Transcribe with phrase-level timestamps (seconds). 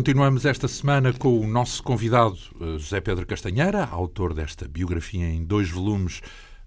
[0.00, 5.44] Continuamos esta semana com o nosso convidado eh, José Pedro Castanheira, autor desta biografia em
[5.44, 6.22] dois volumes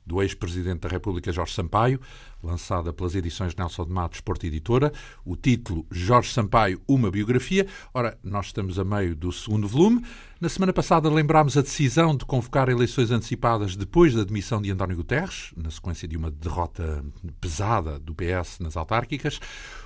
[0.05, 1.99] do ex-presidente da República Jorge Sampaio,
[2.43, 4.93] lançada pelas edições Nelson de Matos Porta Editora.
[5.25, 7.66] O título Jorge Sampaio, uma biografia.
[7.91, 10.05] Ora, nós estamos a meio do segundo volume.
[10.39, 14.95] Na semana passada lembrámos a decisão de convocar eleições antecipadas depois da demissão de António
[14.95, 17.03] Guterres, na sequência de uma derrota
[17.41, 19.39] pesada do PS nas autárquicas.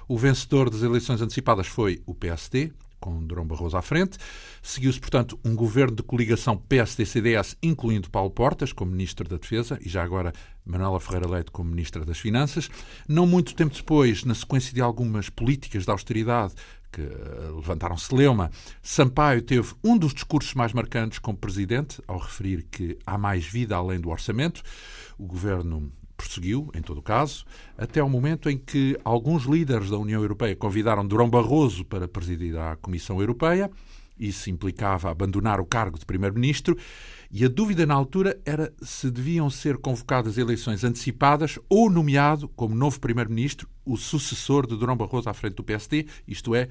[0.05, 4.17] O vencedor das eleições antecipadas foi o PSD, com Durão Barroso à frente.
[4.61, 9.89] Seguiu-se, portanto, um governo de coligação PSD-CDS, incluindo Paulo Portas como Ministro da Defesa e
[9.89, 10.33] já agora
[10.65, 12.69] Manuela Ferreira Leite como Ministra das Finanças.
[13.07, 16.53] Não muito tempo depois, na sequência de algumas políticas de austeridade
[16.91, 18.49] que eh, levantaram celeuma,
[18.81, 23.75] Sampaio teve um dos discursos mais marcantes como Presidente, ao referir que há mais vida
[23.75, 24.61] além do orçamento.
[25.17, 27.45] O governo prosseguiu, em todo o caso,
[27.77, 32.57] até o momento em que alguns líderes da União Europeia convidaram Durão Barroso para presidir
[32.57, 33.69] a Comissão Europeia.
[34.19, 36.75] Isso implicava abandonar o cargo de Primeiro-Ministro
[37.29, 42.73] e a dúvida na altura era se deviam ser convocadas eleições antecipadas ou nomeado como
[42.73, 46.67] novo Primeiro-Ministro o sucessor de Durão Barroso à frente do PSD, isto é,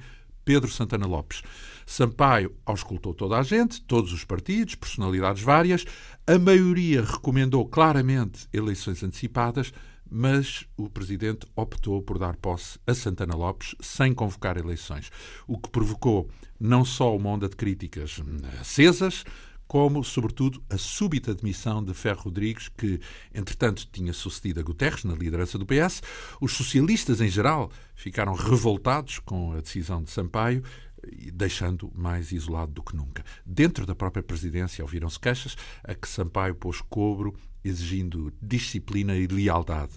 [0.47, 1.41] Pedro Santana Lopes.
[1.85, 5.83] Sampaio auscultou toda a gente, todos os partidos, personalidades várias.
[6.25, 9.73] A maioria recomendou claramente eleições antecipadas,
[10.09, 15.11] mas o presidente optou por dar posse a Santana Lopes sem convocar eleições,
[15.45, 18.21] o que provocou não só uma onda de críticas
[18.61, 19.25] acesas,
[19.67, 22.99] como, sobretudo, a súbita demissão de Ferro Rodrigues, que,
[23.33, 26.01] entretanto, tinha sucedido a Guterres na liderança do PS.
[26.39, 30.63] Os socialistas, em geral, ficaram revoltados com a decisão de Sampaio,
[31.33, 33.23] deixando mais isolado do que nunca.
[33.45, 39.93] Dentro da própria presidência ouviram-se queixas a que Sampaio pôs cobro, exigindo disciplina e lealdade.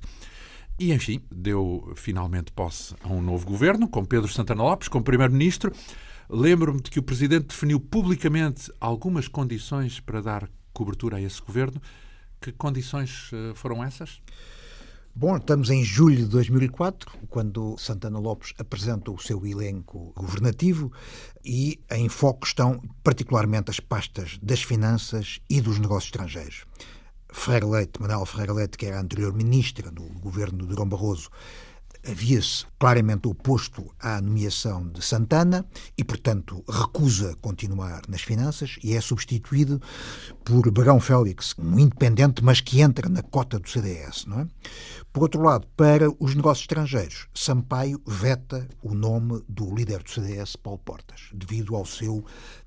[0.78, 5.72] E, enfim, deu finalmente posse a um novo governo, com Pedro Santana Lopes como primeiro-ministro.
[6.32, 11.82] Lembro-me de que o Presidente definiu publicamente algumas condições para dar cobertura a esse governo.
[12.40, 14.22] Que condições eh, foram essas?
[15.12, 20.92] Bom, estamos em julho de 2004, quando Santana Lopes apresenta o seu elenco governativo
[21.44, 26.64] e em foco estão particularmente as pastas das finanças e dos negócios estrangeiros.
[27.32, 31.28] Ferreira Leite, Manuel Ferreira Leite, que era anterior ministra do governo de Durão Barroso,
[32.06, 35.64] havia-se claramente oposto à nomeação de Santana
[35.96, 39.80] e, portanto, recusa continuar nas finanças e é substituído
[40.44, 44.26] por Barão Félix, um independente, mas que entra na cota do CDS.
[44.26, 44.46] Não é?
[45.12, 50.56] Por outro lado, para os negócios estrangeiros, Sampaio veta o nome do líder do CDS,
[50.56, 52.24] Paulo Portas, devido ao seu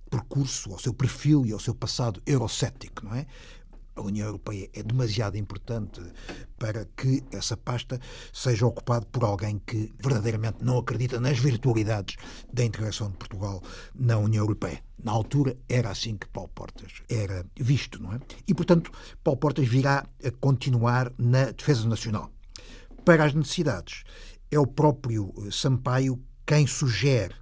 [0.09, 3.25] percurso, ao seu perfil e ao seu passado eurocético, não é?
[3.95, 6.01] a União Europeia é demasiado importante
[6.63, 8.00] para que essa pasta
[8.31, 12.16] seja ocupada por alguém que verdadeiramente não acredita nas virtualidades
[12.53, 13.62] da integração de Portugal
[13.94, 14.81] na União Europeia.
[15.03, 18.19] Na altura era assim que Paulo Portas era visto, não é?
[18.47, 22.31] E, portanto, Paulo Portas virá a continuar na defesa nacional.
[23.03, 24.06] Para as necessidades,
[24.50, 27.35] é o próprio Sampaio quem sugere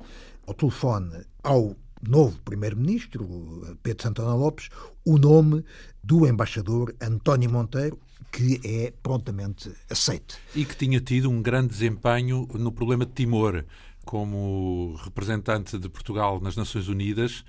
[0.47, 4.69] ao telefone ao novo primeiro-ministro, Pedro Santana Lopes,
[5.05, 5.63] o nome
[6.03, 7.99] do embaixador António Monteiro,
[8.31, 10.37] que é prontamente aceite.
[10.55, 13.65] E que tinha tido um grande desempenho no problema de Timor,
[14.05, 17.43] como representante de Portugal nas Nações Unidas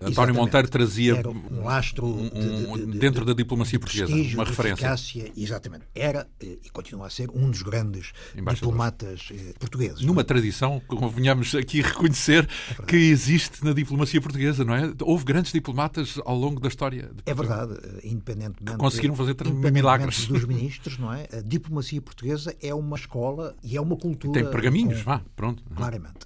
[0.00, 0.38] António Exatamente.
[0.38, 4.84] Monteiro trazia era um lastro um, de, de, de, dentro da diplomacia portuguesa, uma referência.
[4.84, 5.86] Eficácia, exatamente.
[5.92, 10.02] Era eh, e continua a ser um dos grandes diplomatas eh, portugueses.
[10.02, 10.24] Numa não?
[10.24, 12.48] tradição, convenhamos aqui reconhecer
[12.78, 14.92] é que existe na diplomacia portuguesa, não é?
[15.02, 17.10] Houve grandes diplomatas ao longo da história.
[17.26, 18.72] é verdade, eh, independentemente.
[18.72, 19.34] Que conseguiram fazer
[19.72, 20.26] milagres.
[20.26, 21.26] dos ministros, não é?
[21.32, 24.40] A diplomacia portuguesa é uma escola e é uma cultura.
[24.40, 25.10] Tem pergaminhos, com...
[25.10, 25.64] vá, pronto.
[25.74, 26.20] Claramente.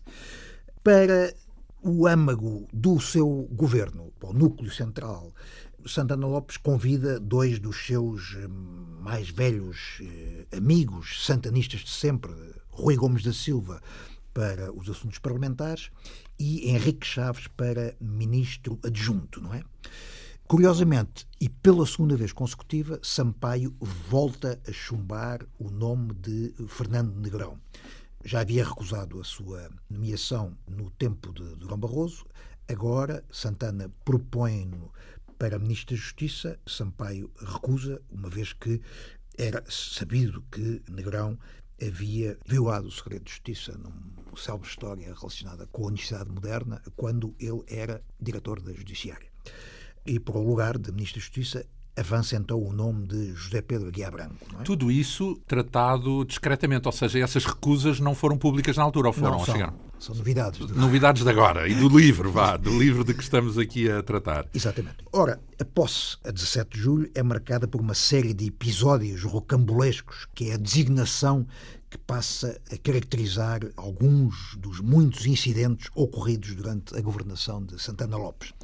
[0.85, 1.33] Para
[1.83, 5.33] o âmago do seu governo, o núcleo central,
[5.85, 12.33] Santana Lopes convida dois dos seus eh, mais velhos eh, amigos santanistas de sempre,
[12.71, 13.83] Rui Gomes da Silva,
[14.33, 15.91] para os assuntos parlamentares
[16.39, 19.63] e Henrique Chaves para ministro adjunto, não é?
[20.47, 27.59] Curiosamente, e pela segunda vez consecutiva, Sampaio volta a chumbar o nome de Fernando Negrão
[28.25, 32.25] já havia recusado a sua nomeação no tempo de Durão Barroso.
[32.69, 34.93] Agora, Santana propõe-no
[35.39, 36.59] para Ministro da Justiça.
[36.67, 38.81] Sampaio recusa, uma vez que
[39.37, 41.39] era sabido que Negrão
[41.85, 47.35] havia violado o segredo de justiça numa célebre história relacionada com a Universidade Moderna, quando
[47.41, 49.29] ele era diretor da Judiciária.
[50.07, 51.67] E para o lugar de Ministro da Justiça
[51.97, 54.37] avança então o nome de José Pedro Guiá Branco.
[54.61, 54.63] É?
[54.63, 59.39] Tudo isso tratado discretamente, ou seja, essas recusas não foram públicas na altura, ou foram?
[59.39, 60.67] Não, são, são novidades.
[60.67, 60.73] De...
[60.73, 64.47] Novidades de agora, e do livro, vá, do livro de que estamos aqui a tratar.
[64.55, 64.97] Exatamente.
[65.13, 70.27] Ora, a posse a 17 de julho é marcada por uma série de episódios rocambolescos,
[70.35, 71.47] que é a designação
[71.91, 78.55] que passa a caracterizar alguns dos muitos incidentes ocorridos durante a governação de Santana Lopes.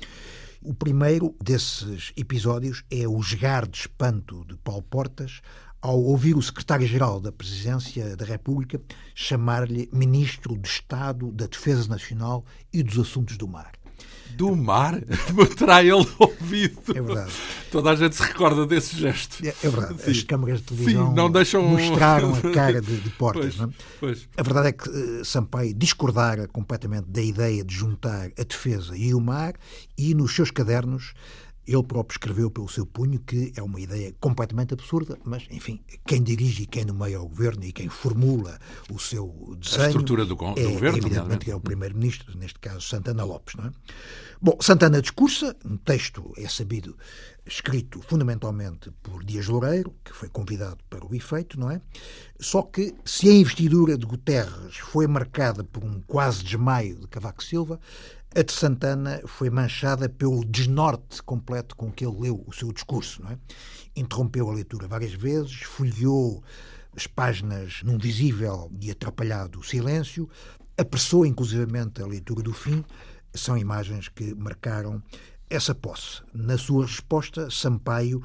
[0.68, 5.40] O primeiro desses episódios é o jogar de espanto de Paulo Portas
[5.80, 8.78] ao ouvir o secretário-geral da Presidência da República
[9.14, 13.77] chamar-lhe Ministro de Estado da Defesa Nacional e dos Assuntos do Mar
[14.30, 15.00] do mar
[15.56, 16.78] terá ele ouvido.
[16.94, 17.32] É verdade.
[17.70, 19.44] Toda a gente se recorda desse gesto.
[19.44, 20.02] É, é verdade.
[20.02, 20.10] Sim.
[20.10, 21.62] As câmaras de televisão Sim, não deixam...
[21.62, 23.56] mostraram a cara de, de Portas.
[23.56, 23.68] Pois?
[23.68, 23.74] É?
[24.00, 24.28] Pois.
[24.36, 29.14] A verdade é que uh, Sampaio discordara completamente da ideia de juntar a defesa e
[29.14, 29.54] o mar
[29.96, 31.12] e nos seus cadernos
[31.68, 36.22] ele próprio escreveu pelo seu punho que é uma ideia completamente absurda, mas, enfim, quem
[36.22, 38.58] dirige e quem nomeia o governo e quem formula
[38.90, 39.82] o seu desenho.
[39.82, 40.98] A estrutura do, do é, governo.
[40.98, 43.54] Evidentemente que é o primeiro-ministro, neste caso Santana Lopes.
[43.54, 43.72] Não é?
[44.40, 46.96] Bom, Santana discursa, um texto, é sabido,
[47.44, 51.80] escrito fundamentalmente por Dias Loureiro, que foi convidado para o efeito, não é?
[52.38, 57.42] Só que, se a investidura de Guterres foi marcada por um quase desmaio de Cavaco
[57.42, 57.80] Silva,
[58.38, 63.20] a de Santana foi manchada pelo desnorte completo com que ele leu o seu discurso.
[63.26, 63.36] É?
[63.96, 66.40] Interrompeu a leitura várias vezes, folheou
[66.94, 70.30] as páginas num visível e atrapalhado silêncio,
[70.76, 72.84] apressou inclusivamente a leitura do fim.
[73.34, 75.02] São imagens que marcaram
[75.50, 76.22] essa posse.
[76.32, 78.22] Na sua resposta, Sampaio,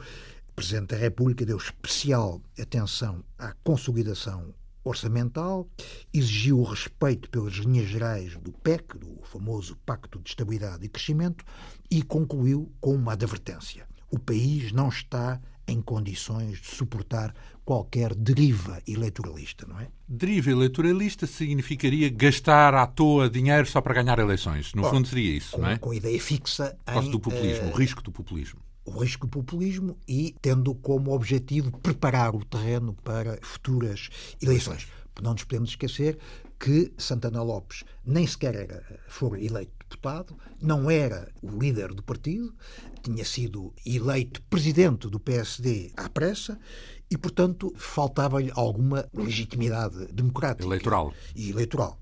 [0.55, 4.53] Presidente da República, deu especial atenção à consolidação
[4.83, 5.67] orçamental,
[6.13, 11.45] exigiu o respeito pelas linhas gerais do PEC, do famoso Pacto de Estabilidade e Crescimento,
[11.89, 13.87] e concluiu com uma advertência.
[14.11, 17.33] O país não está em condições de suportar
[17.63, 19.87] qualquer deriva eleitoralista, não é?
[20.07, 24.73] Deriva eleitoralista significaria gastar à toa dinheiro só para ganhar eleições.
[24.73, 25.77] No fundo seria isso, com, não é?
[25.77, 27.09] Com a ideia fixa em...
[27.09, 27.71] Do populismo, uh...
[27.71, 32.93] o risco do populismo o risco do populismo e tendo como objetivo preparar o terreno
[33.03, 34.09] para futuras
[34.41, 34.87] eleições.
[35.21, 36.17] Não nos podemos esquecer
[36.59, 42.53] que Santana Lopes nem sequer era, foi eleito deputado, não era o líder do partido,
[43.01, 46.59] tinha sido eleito presidente do PSD à pressa
[47.09, 51.13] e, portanto, faltava-lhe alguma legitimidade democrática eleitoral.
[51.35, 51.99] e eleitoral,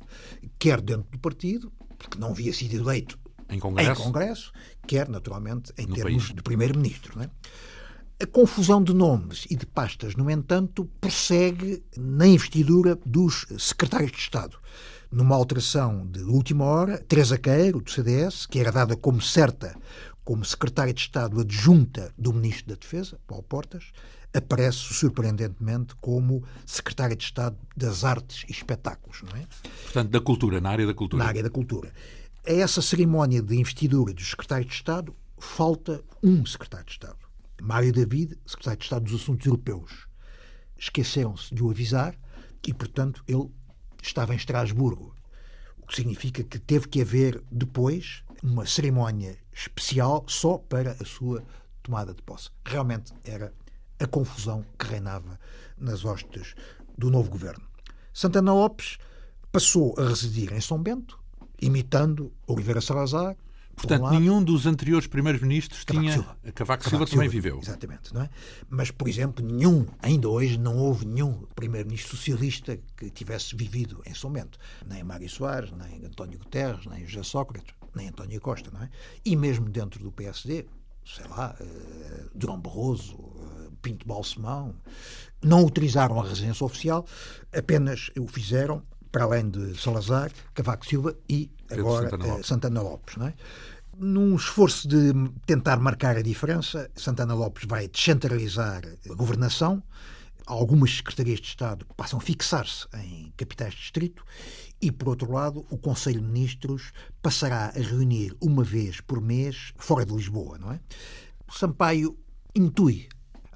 [0.58, 3.20] quer dentro do partido, porque não havia sido eleito
[3.52, 4.52] em Congresso, em Congresso
[4.88, 6.36] quer, naturalmente, em no termos país.
[6.36, 7.22] de Primeiro-Ministro.
[7.22, 7.30] É?
[8.22, 14.18] A confusão de nomes e de pastas, no entanto, prossegue na investidura dos secretários de
[14.18, 14.58] Estado.
[15.12, 19.76] Numa alteração de última hora, Teresa Queiro, do CDS, que era dada como certa
[20.24, 23.86] como secretária de Estado adjunta do Ministro da Defesa, Paulo Portas,
[24.34, 29.46] aparece surpreendentemente como secretária de Estado das Artes e Espetáculos, não é?
[29.84, 31.24] Portanto, da cultura, na área da cultura.
[31.24, 31.92] Na área da cultura.
[32.44, 37.20] A essa cerimónia de investidura dos secretários de Estado falta um secretário de Estado.
[37.62, 40.08] Mário David, secretário de Estado dos Assuntos Europeus.
[40.76, 42.18] Esqueceram-se de o avisar
[42.68, 43.48] e, portanto, ele
[44.02, 45.14] estava em Estrasburgo.
[45.78, 51.46] O que significa que teve que haver depois uma cerimónia especial só para a sua
[51.84, 52.50] tomada de posse.
[52.66, 53.54] Realmente era
[54.00, 55.40] a confusão que reinava
[55.78, 56.56] nas hostes
[56.98, 57.64] do novo governo.
[58.12, 58.98] Santana Lopes
[59.52, 61.21] passou a residir em São Bento,
[61.62, 63.36] imitando Oliveira Salazar.
[63.76, 66.14] Portanto, um nenhum dos anteriores primeiros-ministros tinha.
[66.14, 66.38] Silva.
[66.54, 67.60] Cavaco, Cavaco Silva, Silva também viveu.
[67.60, 68.14] Exatamente.
[68.14, 68.30] Não é?
[68.70, 74.14] Mas, por exemplo, nenhum, ainda hoje, não houve nenhum primeiro-ministro socialista que tivesse vivido em
[74.14, 74.60] São Bento.
[74.86, 78.70] Nem Mário Soares, nem António Guterres, nem José Sócrates, nem António Costa.
[78.72, 78.90] Não é?
[79.24, 80.66] E mesmo dentro do PSD,
[81.06, 84.76] sei lá, uh, Durão Barroso, uh, Pinto Balsemão,
[85.42, 87.06] não utilizaram a residência oficial,
[87.52, 92.48] apenas o fizeram para além de Salazar, Cavaco Silva e agora Santana Lopes.
[92.48, 93.34] Santana Lopes não é?
[93.98, 95.14] Num esforço de
[95.46, 99.84] tentar marcar a diferença, Santana Lopes vai descentralizar a governação,
[100.46, 104.24] algumas secretarias de Estado passam a fixar-se em capitais de distrito
[104.82, 106.92] e, por outro lado, o Conselho de Ministros
[107.22, 110.80] passará a reunir uma vez por mês fora de Lisboa, não é?
[111.50, 112.18] Sampaio
[112.56, 113.08] intui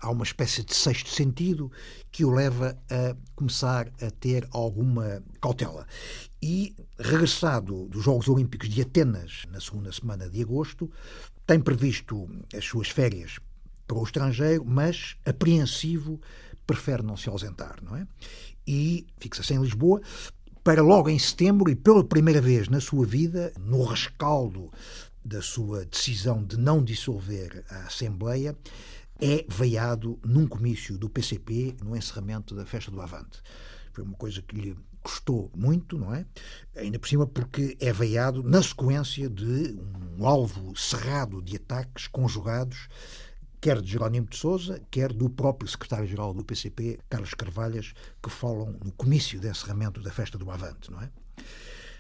[0.06, 1.72] há uma espécie de sexto sentido
[2.12, 5.88] que o leva a começar a ter alguma cautela.
[6.40, 10.92] E, regressado dos Jogos Olímpicos de Atenas, na segunda semana de agosto,
[11.48, 13.40] tem previsto as suas férias
[13.88, 16.22] para o estrangeiro, mas apreensivo,
[16.68, 18.08] prefere não se ausentar, não é?
[18.68, 20.02] E fixa-se em Lisboa
[20.64, 24.72] para logo em setembro e pela primeira vez na sua vida, no rescaldo
[25.24, 28.56] da sua decisão de não dissolver a Assembleia,
[29.20, 33.42] é veiado num comício do PCP no encerramento da festa do Avante.
[33.92, 36.26] Foi uma coisa que lhe custou muito, não é?
[36.76, 39.78] Ainda por cima porque é veiado na sequência de
[40.18, 42.90] um alvo cerrado de ataques conjugados
[43.66, 48.78] quer de Jerónimo de Sousa, quer do próprio secretário-geral do PCP, Carlos Carvalhas, que falam
[48.84, 51.10] no comício de encerramento da festa do Avante, não é?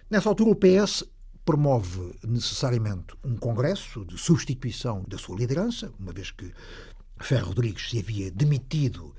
[0.08, 1.04] Nessa altura o PS
[1.44, 6.54] promove necessariamente um congresso de substituição da sua liderança, uma vez que
[7.20, 9.16] Ferro Rodrigues se havia demitido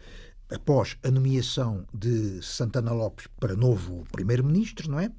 [0.51, 5.11] após a nomeação de Santana Lopes para novo primeiro-ministro, não é?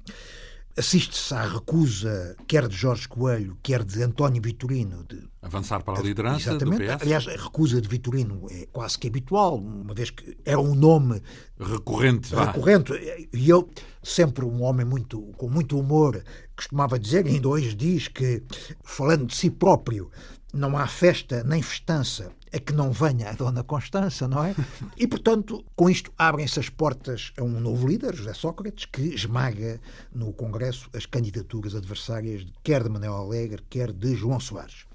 [0.76, 6.02] Assiste-se à recusa quer de Jorge Coelho, quer de António Vitorino de avançar para a
[6.02, 6.86] liderança Exatamente.
[6.86, 7.02] do PS.
[7.02, 11.20] Aliás, a recusa de Vitorino é quase que habitual, uma vez que era um nome
[11.58, 12.32] recorrente.
[12.32, 12.92] recorrente.
[13.32, 13.68] E eu,
[14.04, 16.22] sempre um homem muito com muito humor,
[16.54, 18.44] costumava dizer, e ainda hoje diz que,
[18.84, 20.08] falando de si próprio,
[20.52, 24.54] não há festa nem festança a que não venha a Dona Constança, não é?
[24.96, 29.80] E, portanto, com isto abrem-se as portas a um novo líder, José Sócrates, que esmaga
[30.12, 34.86] no Congresso as candidaturas adversárias, quer de Manuel Alegre, quer de João Soares.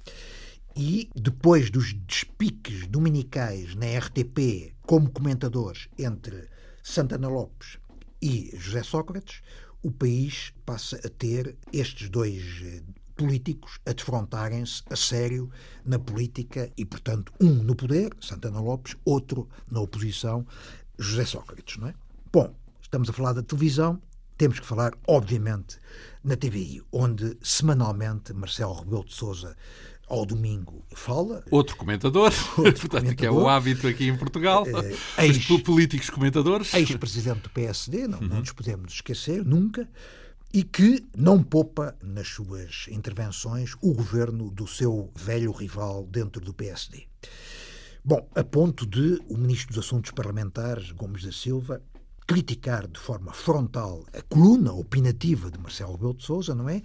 [0.75, 6.49] E depois dos despiques dominicais na RTP como comentadores entre
[6.81, 7.77] Santana Lopes
[8.19, 9.41] e José Sócrates,
[9.83, 12.41] o país passa a ter estes dois
[13.23, 15.49] políticos a defrontarem-se a sério
[15.85, 20.45] na política e, portanto, um no poder, Santana Lopes, outro na oposição,
[20.99, 21.93] José Sócrates, não é?
[22.31, 24.01] Bom, estamos a falar da televisão,
[24.37, 25.77] temos que falar, obviamente,
[26.21, 29.55] na TVI, onde semanalmente Marcelo Rebelo de Sousa
[30.09, 31.45] ao domingo fala.
[31.49, 33.15] Outro comentador, Outro portanto, comentador.
[33.15, 34.65] que é o hábito aqui em Portugal.
[35.17, 36.73] É, ex, políticos comentadores.
[36.73, 38.27] Ex-presidente do PSD, não, uhum.
[38.27, 39.87] não nos podemos esquecer, nunca
[40.53, 46.53] e que não poupa nas suas intervenções o governo do seu velho rival dentro do
[46.53, 47.07] PSD.
[48.05, 51.81] Bom, a ponto de o ministro dos Assuntos Parlamentares, Gomes da Silva,
[52.27, 56.83] criticar de forma frontal a coluna opinativa de Marcelo Rebelo de Sousa, não é?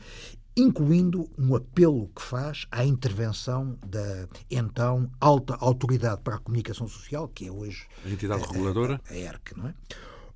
[0.57, 7.29] Incluindo um apelo que faz à intervenção da então alta autoridade para a comunicação social,
[7.29, 9.75] que é hoje a entidade reguladora, a, a ERC, não é?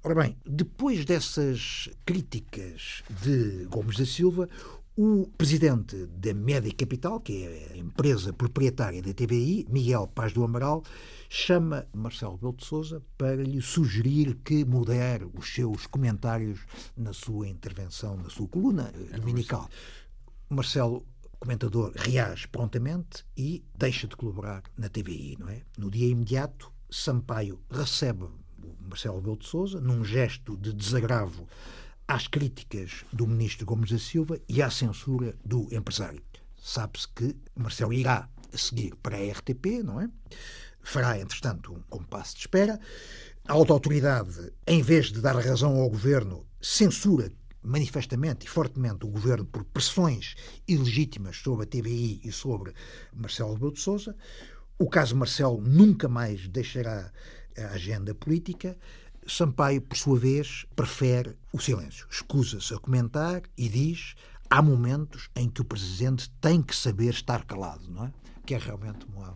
[0.05, 4.49] Ora bem, depois dessas críticas de Gomes da Silva,
[4.97, 10.43] o presidente da Média Capital, que é a empresa proprietária da TVI, Miguel Paz do
[10.43, 10.83] Amaral,
[11.31, 16.59] chama Marcelo Belo de Souza para lhe sugerir que modere os seus comentários
[16.97, 19.71] na sua intervenção, na sua coluna é dominical.
[20.51, 21.07] Marcelo,
[21.39, 25.63] comentador, reage prontamente e deixa de colaborar na TVI, não é?
[25.79, 28.27] No dia imediato, Sampaio recebe
[28.81, 31.47] Marcelo Rebelo de Sousa, num gesto de desagravo
[32.07, 36.23] às críticas do ministro Gomes da Silva e à censura do empresário.
[36.57, 40.09] Sabe-se que Marcelo irá seguir para a RTP, não é?
[40.83, 42.79] Fará, entretanto, um compasso de espera.
[43.47, 49.09] A alta autoridade, em vez de dar razão ao governo, censura manifestamente e fortemente o
[49.09, 50.35] governo por pressões
[50.67, 52.73] ilegítimas sobre a TVI e sobre
[53.13, 54.17] Marcelo Rebelo de Sousa.
[54.79, 57.13] O caso Marcelo nunca mais deixará
[57.59, 58.77] a agenda política.
[59.27, 62.07] Sampaio, por sua vez, prefere o silêncio.
[62.11, 64.15] Escusa-se a comentar e diz
[64.53, 68.13] há momentos em que o presidente tem que saber estar calado, não é?
[68.45, 69.35] Que é realmente uma...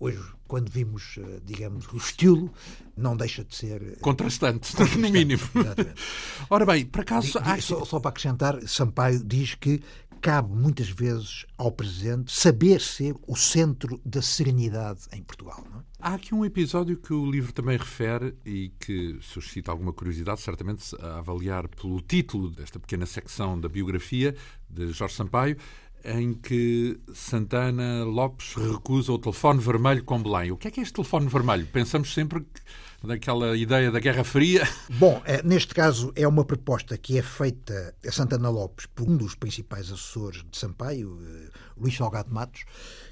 [0.00, 2.50] Hoje, quando vimos, eh, digamos, o estilo,
[2.96, 3.82] não deixa de ser...
[3.82, 5.42] Eh, contrastante, contrastante no mínimo.
[5.54, 6.02] Exatamente.
[6.48, 7.32] Ora bem, por acaso...
[7.60, 9.82] só, só para acrescentar, Sampaio diz que
[10.24, 15.62] cabe muitas vezes ao Presidente saber ser o centro da serenidade em Portugal.
[15.76, 15.82] É?
[16.00, 20.96] Há aqui um episódio que o livro também refere e que suscita alguma curiosidade, certamente,
[20.98, 24.34] a avaliar pelo título desta pequena secção da biografia
[24.66, 25.58] de Jorge Sampaio,
[26.02, 30.50] em que Santana Lopes recusa o telefone vermelho com Belém.
[30.52, 31.66] O que é que é este telefone vermelho?
[31.66, 32.62] Pensamos sempre que
[33.06, 34.66] daquela ideia da Guerra Fria.
[34.98, 39.16] Bom, é, neste caso é uma proposta que é feita a Santana Lopes por um
[39.16, 42.64] dos principais assessores de Sampaio, eh, Luís Salgado Matos,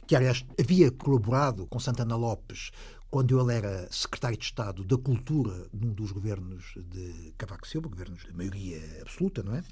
[0.06, 2.70] que aliás havia colaborado com Santana Lopes
[3.10, 8.24] quando ele era secretário de Estado da Cultura num dos governos de Cavaco Silva, governos
[8.24, 9.62] de maioria absoluta, não é?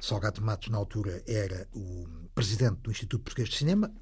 [0.00, 3.92] Salgado Matos, na altura, era o presidente do Instituto Português de Cinema,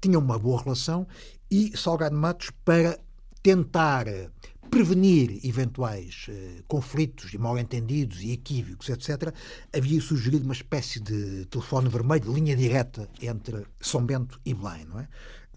[0.00, 1.06] tinha uma boa relação
[1.50, 2.96] e Salgado Matos, para
[3.42, 4.06] tentar
[4.72, 9.30] prevenir eventuais uh, conflitos e mal-entendidos e equívocos, etc.,
[9.70, 14.86] havia sugerido uma espécie de telefone vermelho, linha direta entre São Bento e Belém.
[14.86, 15.08] Não é?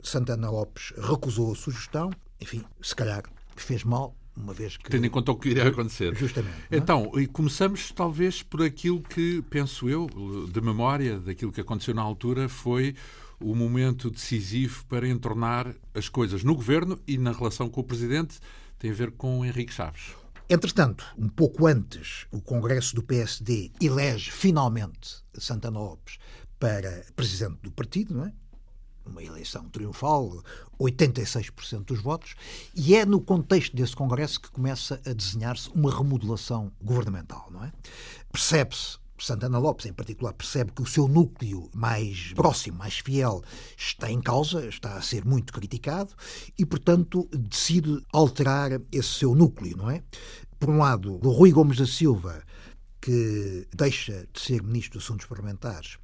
[0.03, 3.23] Santana Lopes recusou a sugestão, enfim, se calhar
[3.55, 4.89] fez mal, uma vez que...
[4.89, 6.13] Tendo em conta o que iria acontecer.
[6.13, 6.57] Justamente.
[6.69, 6.75] É?
[6.75, 10.09] Então, e começamos talvez por aquilo que, penso eu,
[10.51, 12.93] de memória, daquilo que aconteceu na altura, foi
[13.39, 18.39] o momento decisivo para entornar as coisas no governo e na relação com o presidente
[18.79, 20.15] tem a ver com Henrique Chaves.
[20.49, 26.19] Entretanto, um pouco antes, o Congresso do PSD elege finalmente Santana Lopes
[26.59, 28.33] para presidente do partido, não é?
[29.05, 30.43] uma eleição triunfal,
[30.79, 32.35] 86% dos votos,
[32.75, 37.71] e é no contexto desse Congresso que começa a desenhar-se uma remodelação governamental, não é?
[38.31, 43.43] Percebe-se Santana Lopes, em particular, percebe que o seu núcleo mais próximo, mais fiel,
[43.77, 46.13] está em causa, está a ser muito criticado
[46.57, 50.03] e, portanto, decide alterar esse seu núcleo, não é?
[50.59, 52.43] Por um lado, o Rui Gomes da Silva,
[53.01, 55.97] que deixa de ser ministro dos Assuntos Parlamentares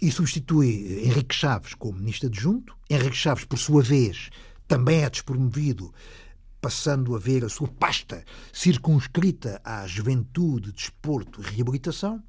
[0.00, 2.74] e substitui Henrique Chaves como ministro adjunto.
[2.88, 4.30] Henrique Chaves, por sua vez,
[4.66, 5.92] também é despromovido,
[6.60, 12.22] passando a ver a sua pasta circunscrita à juventude, desporto e reabilitação,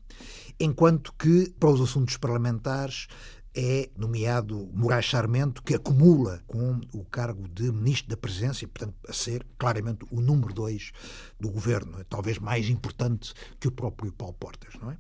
[0.60, 3.08] enquanto que, para os assuntos parlamentares,
[3.54, 9.14] é nomeado Moraes Charmento, que acumula com o cargo de Ministro da Presidência, portanto, a
[9.14, 10.92] ser claramente o número dois
[11.40, 14.98] do governo, talvez mais importante que o próprio Paulo Portas, não é?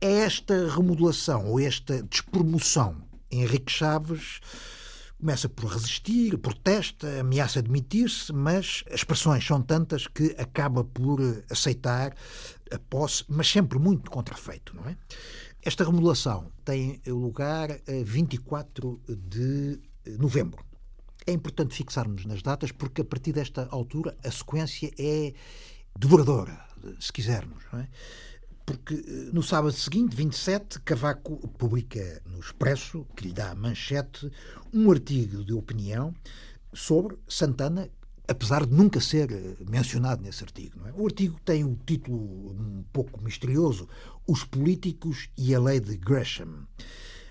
[0.00, 4.40] É esta remodelação ou esta despromoção Henrique Chaves
[5.18, 12.14] começa por resistir, protesta, ameaça demitir-se, mas as pressões são tantas que acaba por aceitar
[12.70, 14.96] a posse, mas sempre muito contrafeito, não é?
[15.62, 19.80] Esta remodelação tem lugar a 24 de
[20.18, 20.62] novembro.
[21.26, 25.32] É importante fixarmos nas datas porque a partir desta altura a sequência é
[25.98, 26.60] devoradora,
[27.00, 27.88] se quisermos, não é?
[28.64, 34.30] Porque eh, no sábado seguinte, 27, Cavaco publica no Expresso, que lhe dá manchete,
[34.72, 36.14] um artigo de opinião
[36.72, 37.88] sobre Santana,
[38.26, 40.80] apesar de nunca ser eh, mencionado nesse artigo.
[40.86, 40.92] É?
[40.92, 42.18] O artigo tem um título
[42.52, 43.88] um pouco misterioso:
[44.26, 46.66] Os Políticos e a Lei de Gresham.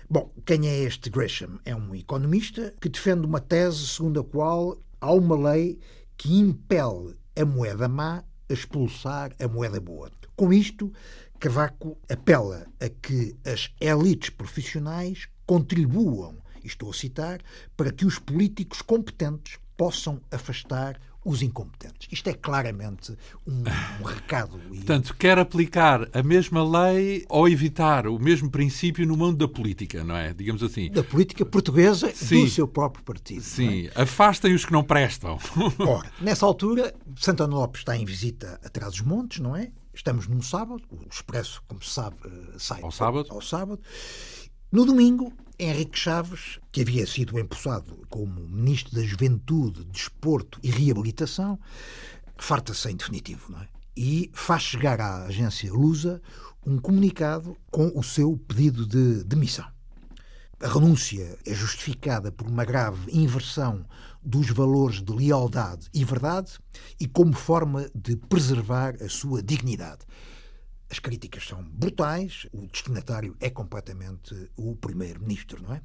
[0.08, 1.58] Bom, quem é este Gresham?
[1.64, 5.78] É um economista que defende uma tese segundo a qual há uma lei
[6.16, 10.10] que impele a moeda má a expulsar a moeda boa.
[10.36, 10.92] Com isto,
[11.38, 17.40] Cavaco apela a que as elites profissionais contribuam, estou a citar,
[17.76, 22.06] para que os políticos competentes possam afastar os incompetentes.
[22.12, 23.16] Isto é claramente
[23.46, 23.62] um,
[24.00, 24.58] um recado.
[24.58, 30.04] Portanto, quer aplicar a mesma lei ou evitar o mesmo princípio no mundo da política,
[30.04, 30.34] não é?
[30.34, 30.90] Digamos assim.
[30.90, 32.44] Da política portuguesa Sim.
[32.44, 33.40] do seu próprio partido.
[33.40, 33.44] É?
[33.44, 34.02] Sim, é?
[34.02, 35.38] afastem os que não prestam.
[35.78, 39.70] Ora, nessa altura, Santana Lopes está em visita a Trás-os-Montes, não é?
[39.94, 43.26] Estamos num sábado, o Expresso, como se sabe, eh, sai ao sábado.
[43.30, 43.80] ao sábado.
[44.70, 51.58] No domingo, Henrique Chaves, que havia sido empossado como Ministro da Juventude, Desporto e Reabilitação,
[52.36, 53.68] farta-se em definitivo, não é?
[53.96, 56.20] E faz chegar à agência Lusa
[56.66, 59.66] um comunicado com o seu pedido de demissão.
[60.60, 63.84] A renúncia é justificada por uma grave inversão
[64.24, 66.52] dos valores de lealdade e verdade
[66.98, 70.00] e como forma de preservar a sua dignidade.
[70.90, 75.82] As críticas são brutais, o destinatário é completamente o primeiro-ministro, não é?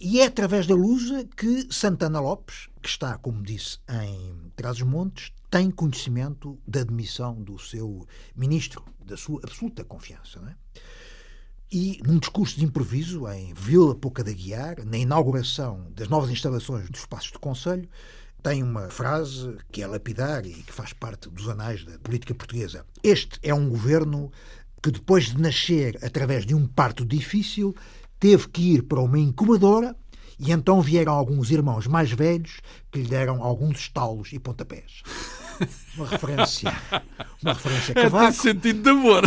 [0.00, 5.72] E é através da Lusa que Santana Lopes, que está, como disse, em Trás-os-Montes, tem
[5.72, 10.40] conhecimento da demissão do seu ministro, da sua absoluta confiança.
[10.40, 10.56] Não é?
[11.70, 16.88] E, num discurso de improviso em Vila Pouca da Guiar, na inauguração das novas instalações
[16.88, 17.86] dos Espaços do Conselho,
[18.42, 22.86] tem uma frase que é lapidar e que faz parte dos anais da política portuguesa.
[23.02, 24.32] Este é um governo
[24.82, 27.76] que, depois de nascer através de um parto difícil,
[28.18, 29.94] teve que ir para uma incubadora
[30.38, 35.02] e então vieram alguns irmãos mais velhos que lhe deram alguns estalos e pontapés.
[35.96, 36.72] Uma referência.
[37.42, 38.26] Uma referência a Cavaco.
[38.26, 39.24] É sentido de amor.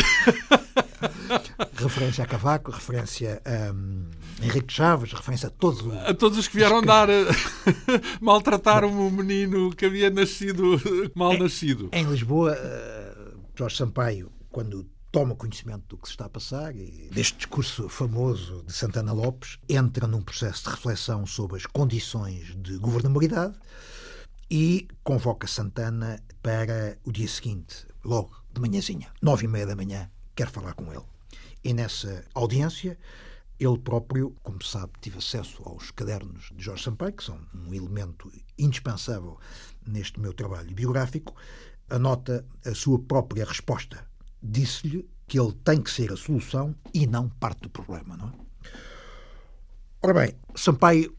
[1.76, 4.06] referência a Cavaco, referência a um,
[4.42, 5.94] Henrique Chaves, referência a todos os...
[5.94, 7.10] A todos os que vieram dar...
[7.10, 7.26] Eh,
[8.20, 10.80] maltratar um menino que havia nascido
[11.16, 11.90] mal nascido.
[11.92, 16.76] Em, em Lisboa, uh, Jorge Sampaio, quando toma conhecimento do que se está a passar
[16.76, 22.56] e deste discurso famoso de Santana Lopes, entra num processo de reflexão sobre as condições
[22.58, 23.56] de governabilidade
[24.52, 30.12] e convoca Santana para o dia seguinte, logo de manhãzinha, nove e meia da manhã,
[30.36, 31.06] quer falar com ele.
[31.64, 33.00] E nessa audiência,
[33.58, 38.30] ele próprio, como sabe, tive acesso aos cadernos de Jorge Sampaio, que são um elemento
[38.60, 39.40] indispensável
[39.88, 41.34] neste meu trabalho biográfico,
[41.90, 44.06] anota a sua própria resposta.
[44.44, 48.34] Disse-lhe que ele tem que ser a solução e não parte do problema, não é?
[50.02, 51.16] Ora bem, Sampaio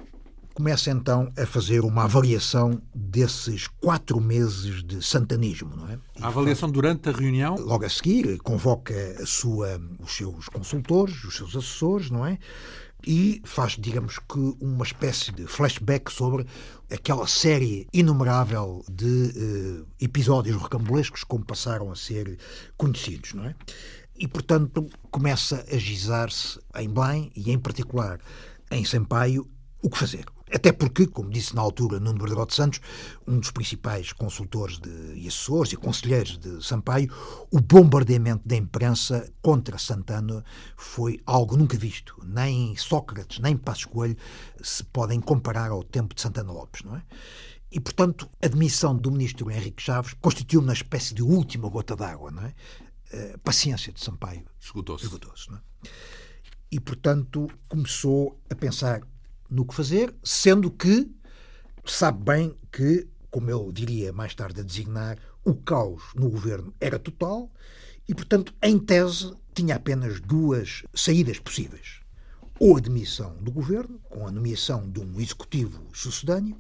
[0.55, 5.99] começa então a fazer uma avaliação desses quatro meses de santanismo, não é?
[6.21, 7.57] a avaliação durante a reunião?
[7.57, 12.39] Logo a seguir, convoca a sua, os seus consultores, os seus assessores, não é?
[13.07, 16.47] e faz, digamos que, uma espécie de flashback sobre
[16.91, 22.39] aquela série inumerável de uh, episódios recambulescos como passaram a ser
[22.77, 23.55] conhecidos, não é?
[24.17, 28.21] E, portanto, começa a gizar-se em Belém e, em particular,
[28.71, 29.49] em Sampaio,
[29.83, 30.25] o que fazer.
[30.55, 32.81] Até porque, como disse na altura Nuno Bergoglio de Santos,
[33.27, 37.11] um dos principais consultores de, e assessores e conselheiros de Sampaio,
[37.51, 40.45] o bombardeamento da imprensa contra Santana
[40.77, 42.15] foi algo nunca visto.
[42.25, 44.17] Nem Sócrates, nem Passos Coelho
[44.63, 47.03] se podem comparar ao tempo de Santana Lopes, não é?
[47.71, 52.31] E, portanto, a demissão do ministro Henrique Chaves constituiu uma espécie de última gota d'água,
[52.31, 52.55] não é?
[53.35, 55.07] A paciência de Sampaio esgotou-se.
[55.07, 55.61] Esgotou-se, não é?
[56.71, 59.03] E, portanto, começou a pensar
[59.53, 61.11] no que fazer, sendo que
[61.85, 66.99] sabe bem que, como eu diria mais tarde a designar, o caos no governo era
[66.99, 67.51] total
[68.09, 72.01] e, portanto, em tese, tinha apenas duas saídas possíveis.
[72.59, 76.57] Ou a demissão do governo, com a nomeação de um executivo sucedâneo,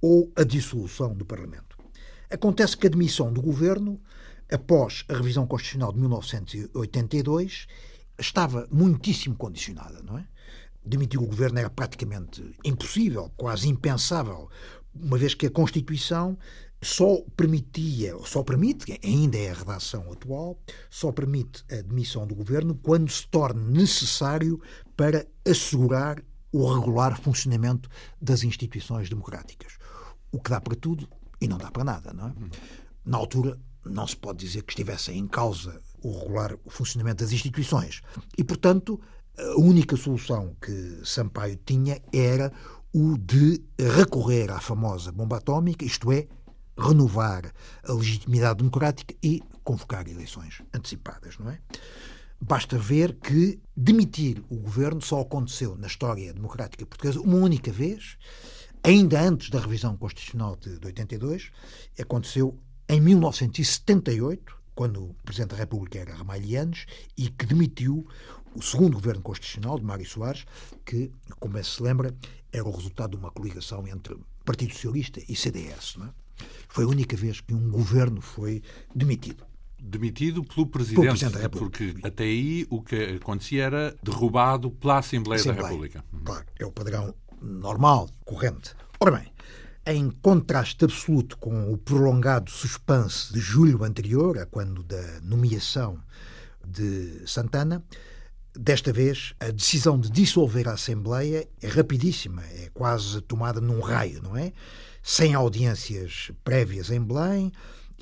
[0.00, 1.76] ou a dissolução do Parlamento.
[2.30, 4.00] Acontece que a demissão do governo,
[4.52, 7.66] após a revisão constitucional de 1982,
[8.18, 10.26] estava muitíssimo condicionada, não é?
[10.88, 14.48] Demitir o governo era praticamente impossível, quase impensável,
[14.94, 16.36] uma vez que a Constituição
[16.80, 22.74] só permitia, só permite, ainda é a redação atual, só permite a demissão do governo
[22.76, 24.60] quando se torne necessário
[24.96, 26.22] para assegurar
[26.52, 27.88] o regular funcionamento
[28.20, 29.76] das instituições democráticas.
[30.30, 31.08] O que dá para tudo
[31.40, 32.34] e não dá para nada, não é?
[33.04, 38.02] Na altura, não se pode dizer que estivesse em causa o regular funcionamento das instituições.
[38.36, 39.00] E, portanto,
[39.38, 42.52] a única solução que Sampaio tinha era
[42.92, 46.26] o de recorrer à famosa bomba atómica, isto é,
[46.76, 47.52] renovar
[47.84, 51.58] a legitimidade democrática e convocar eleições antecipadas, não é?
[52.40, 58.16] Basta ver que demitir o governo só aconteceu na história democrática portuguesa uma única vez,
[58.82, 61.50] ainda antes da revisão constitucional de, de 82,
[62.00, 62.56] aconteceu
[62.88, 68.06] em 1978, quando o Presidente da República era Ramalhianes e que demitiu
[68.58, 70.44] o segundo governo constitucional de Mário Soares,
[70.84, 72.12] que, como se lembra,
[72.52, 75.96] era o resultado de uma coligação entre Partido Socialista e CDS.
[76.02, 76.44] É?
[76.68, 78.62] Foi a única vez que um governo foi
[78.94, 79.44] demitido.
[79.80, 81.70] Demitido pelo Presidente, pelo Presidente da República.
[81.70, 85.62] porque até aí o que acontecia era derrubado pela Assembleia, Assembleia.
[85.62, 86.04] da República.
[86.24, 88.74] Claro, é o padrão normal, corrente.
[88.98, 89.32] Ora bem,
[89.86, 96.02] em contraste absoluto com o prolongado suspense de julho anterior, a quando da nomeação
[96.66, 97.84] de Santana,
[98.60, 104.20] Desta vez, a decisão de dissolver a Assembleia é rapidíssima, é quase tomada num raio,
[104.20, 104.52] não é?
[105.00, 107.52] Sem audiências prévias em Belém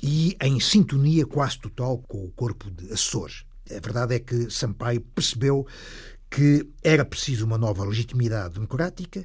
[0.01, 3.45] e em sintonia quase total com o corpo de assessores.
[3.69, 5.67] A verdade é que Sampaio percebeu
[6.27, 9.23] que era preciso uma nova legitimidade democrática,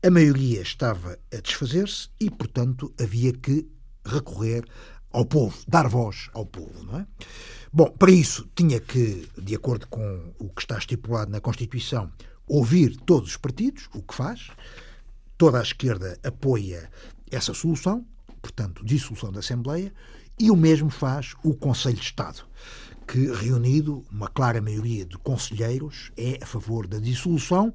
[0.00, 3.66] a maioria estava a desfazer-se e, portanto, havia que
[4.06, 4.64] recorrer
[5.12, 7.06] ao povo, dar voz ao povo, não é?
[7.72, 12.10] Bom, para isso tinha que, de acordo com o que está estipulado na Constituição,
[12.46, 14.48] ouvir todos os partidos, o que faz.
[15.36, 16.90] Toda a esquerda apoia
[17.30, 18.04] essa solução,
[18.40, 19.92] portanto, dissolução da Assembleia,
[20.38, 22.44] e o mesmo faz o Conselho de Estado,
[23.06, 27.74] que, reunido uma clara maioria de conselheiros, é a favor da dissolução,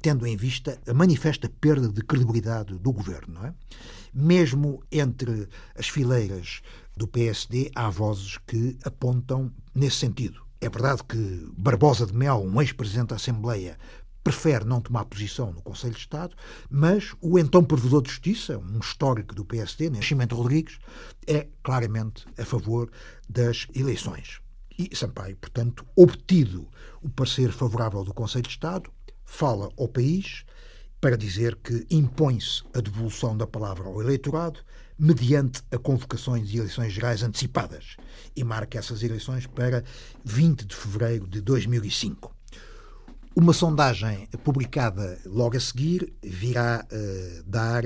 [0.00, 3.34] tendo em vista a manifesta perda de credibilidade do governo.
[3.34, 3.54] Não é?
[4.18, 6.62] Mesmo entre as fileiras
[6.96, 10.40] do PSD, há vozes que apontam nesse sentido.
[10.58, 13.76] É verdade que Barbosa de Mel, um ex-presidente da Assembleia,
[14.24, 16.34] prefere não tomar posição no Conselho de Estado,
[16.70, 20.78] mas o então Provedor de Justiça, um histórico do PSD, Nascimento Rodrigues,
[21.26, 22.90] é claramente a favor
[23.28, 24.40] das eleições.
[24.78, 26.66] E Sampaio, portanto, obtido
[27.02, 28.90] o parecer favorável do Conselho de Estado,
[29.26, 30.46] fala ao país
[31.00, 34.60] para dizer que impõe-se a devolução da palavra ao eleitorado
[34.98, 37.96] mediante a convocações de eleições gerais antecipadas
[38.34, 39.84] e marca essas eleições para
[40.24, 42.34] 20 de fevereiro de 2005.
[43.34, 47.82] Uma sondagem publicada logo a seguir virá uh, dar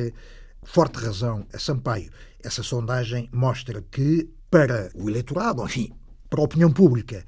[0.63, 2.13] forte razão a Sampaio.
[2.41, 5.93] Essa sondagem mostra que, para o eleitorado, enfim,
[6.29, 7.25] para a opinião pública,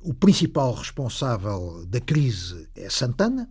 [0.00, 3.50] o principal responsável da crise é Santana,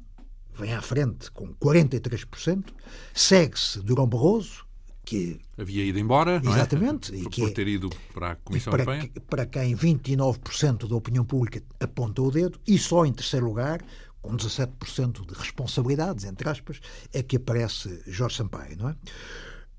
[0.57, 2.65] vem à frente com 43%,
[3.13, 4.65] segue-se Durão Barroso,
[5.05, 7.23] que havia ido embora, exatamente, não é?
[7.23, 9.11] por, por ter ido para a Comissão para, Europeia.
[9.29, 13.81] Para quem 29% da opinião pública aponta o dedo, e só em terceiro lugar,
[14.21, 16.79] com 17% de responsabilidades, entre aspas,
[17.13, 18.95] é que aparece Jorge Sampaio, não é?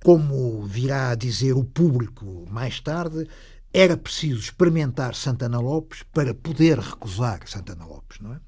[0.05, 3.27] Como virá a dizer o público mais tarde,
[3.73, 8.41] era preciso experimentar Santana Lopes para poder recusar Santana Lopes, não é?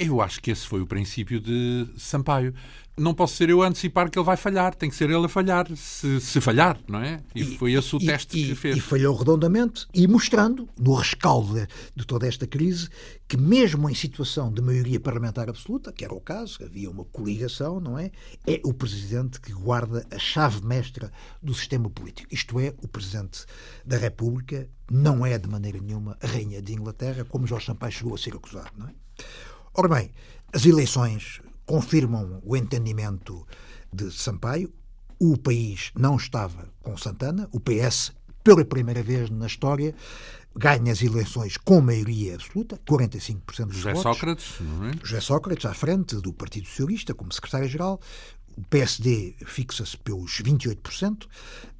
[0.00, 2.54] Eu acho que esse foi o princípio de Sampaio
[2.96, 5.28] não posso ser eu a antecipar que ele vai falhar, tem que ser ele a
[5.28, 7.22] falhar, se, se falhar, não é?
[7.34, 8.76] E, e foi esse o e, teste e, que fez.
[8.76, 12.88] E falhou redondamente, e mostrando, no rescaldo de, de, toda esta crise,
[13.26, 17.80] que mesmo em situação de maioria parlamentar absoluta, que era o caso, havia uma coligação,
[17.80, 18.10] não é?
[18.46, 21.10] É o Presidente que guarda a chave mestra
[21.42, 22.28] do sistema político.
[22.32, 23.46] Isto é, o Presidente
[23.86, 28.14] da República não é, de maneira nenhuma, a Rainha de Inglaterra, como Jorge Sampaio chegou
[28.14, 28.92] a ser acusado, não é?
[29.74, 30.12] Ora bem,
[30.52, 33.46] as eleições confirmam o entendimento
[33.92, 34.72] de Sampaio.
[35.18, 37.48] O país não estava com Santana.
[37.52, 39.94] O PS, pela primeira vez na história,
[40.54, 44.02] ganha as eleições com maioria absoluta, 45% dos José votos.
[44.02, 44.92] Sócrates, não é?
[45.02, 48.00] José Sócrates à frente do Partido Socialista como secretário-geral.
[48.56, 51.26] O PSD fixa-se pelos 28%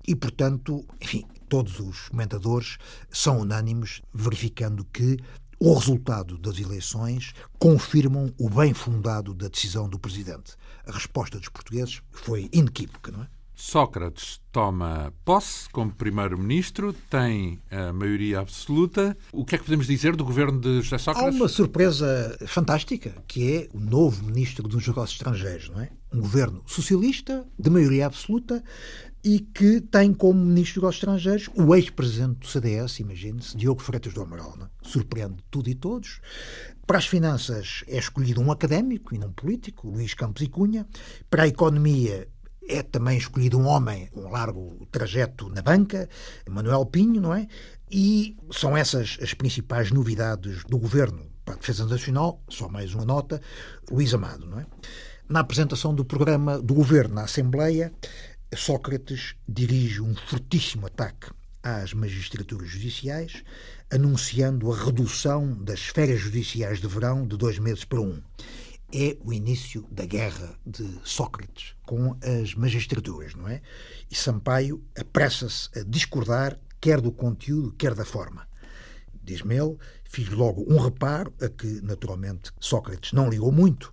[0.09, 2.79] e, portanto, enfim, todos os comentadores
[3.11, 5.19] são unânimes, verificando que
[5.65, 10.57] o resultado das eleições confirmam o bem fundado da decisão do presidente.
[10.85, 13.29] A resposta dos portugueses foi inequívoca, não é?
[13.55, 19.17] Sócrates toma posse como primeiro-ministro, tem a maioria absoluta.
[19.33, 21.33] O que é que podemos dizer do governo de José Sócrates?
[21.33, 25.91] Há uma surpresa fantástica, que é o novo ministro dos Negócios Estrangeiros, não é?
[26.13, 28.65] Um governo socialista, de maioria absoluta,
[29.25, 34.23] e que tem como ministro dos Estrangeiros o ex-presidente do CDS, imagine-se, Diogo Freitas do
[34.23, 34.57] Amaral.
[34.59, 34.67] Não?
[34.67, 34.69] É?
[34.83, 36.21] Surpreende tudo e todos.
[36.87, 40.87] Para as finanças é escolhido um académico e não um político, Luís Campos e Cunha.
[41.31, 42.29] Para a economia
[42.69, 46.09] é também escolhido um homem com um largo trajeto na banca,
[46.49, 47.47] Manuel Pinho, não é?
[47.91, 53.05] E são essas as principais novidades do governo para a Defesa Nacional, só mais uma
[53.05, 53.41] nota,
[53.91, 54.67] Luís Amado, não é?
[55.29, 57.93] Na apresentação do programa do governo na Assembleia,
[58.55, 61.31] Sócrates dirige um fortíssimo ataque
[61.63, 63.43] às magistraturas judiciais,
[63.91, 68.21] anunciando a redução das férias judiciais de verão de dois meses para um.
[68.95, 73.63] É o início da guerra de Sócrates com as magistraturas, não é?
[74.11, 78.47] E Sampaio apressa-se a discordar quer do conteúdo, quer da forma.
[79.23, 83.93] Diz-me ele, fiz logo um reparo a que, naturalmente, Sócrates não ligou muito.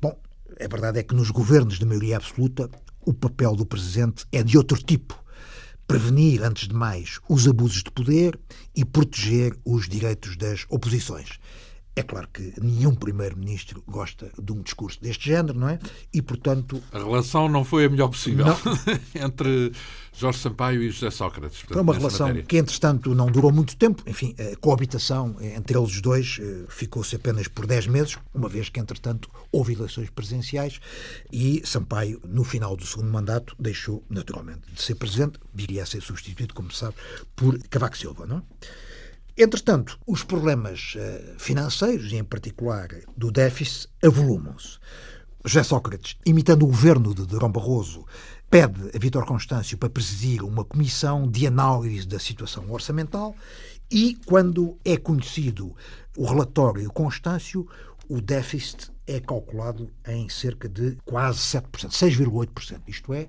[0.00, 0.16] Bom,
[0.60, 2.70] a verdade é que nos governos de maioria absoluta
[3.08, 5.18] o papel do presidente é de outro tipo.
[5.86, 8.38] Prevenir, antes de mais, os abusos de poder
[8.76, 11.40] e proteger os direitos das oposições.
[11.98, 15.80] É claro que nenhum primeiro-ministro gosta de um discurso deste género, não é?
[16.14, 16.80] E, portanto...
[16.92, 18.46] A relação não foi a melhor possível
[19.16, 19.72] entre
[20.12, 21.58] Jorge Sampaio e José Sócrates.
[21.58, 22.46] Portanto, foi uma relação matéria.
[22.46, 24.00] que, entretanto, não durou muito tempo.
[24.06, 28.78] Enfim, a coabitação entre eles dois eh, ficou-se apenas por 10 meses, uma vez que,
[28.78, 30.78] entretanto, houve eleições presidenciais
[31.32, 36.00] e Sampaio, no final do segundo mandato, deixou, naturalmente, de ser presidente, viria a ser
[36.00, 36.94] substituído, como se sabe,
[37.34, 38.42] por Cavaco Silva, não é?
[39.40, 44.80] Entretanto, os problemas eh, financeiros, e em particular do déficit, avolumam-se.
[45.44, 48.04] José Sócrates, imitando o governo de Durão Barroso,
[48.50, 53.36] pede a Vítor Constâncio para presidir uma comissão de análise da situação orçamental
[53.88, 55.72] e, quando é conhecido
[56.16, 57.64] o relatório Constâncio,
[58.08, 62.80] o déficit é calculado em cerca de quase 7%, 6,8%.
[62.88, 63.28] Isto é,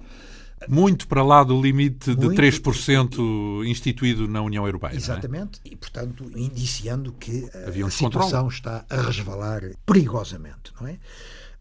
[0.67, 4.93] muito para lá do limite de 3% instituído na União Europeia.
[4.93, 4.97] É?
[4.97, 5.69] Exatamente, é?
[5.69, 10.97] e portanto indiciando que Havia a situação está a resvalar perigosamente, não é?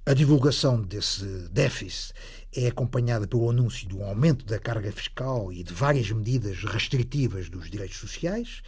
[0.07, 2.15] A divulgação desse déficit
[2.57, 7.71] é acompanhada pelo anúncio do aumento da carga fiscal e de várias medidas restritivas dos
[7.71, 8.63] direitos sociais.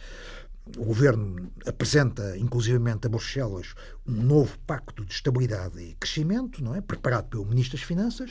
[0.77, 3.73] O governo apresenta, inclusivamente a Bruxelas,
[4.07, 6.81] um novo pacto de estabilidade e crescimento, não é?
[6.81, 8.29] preparado pelo Ministro das Finanças,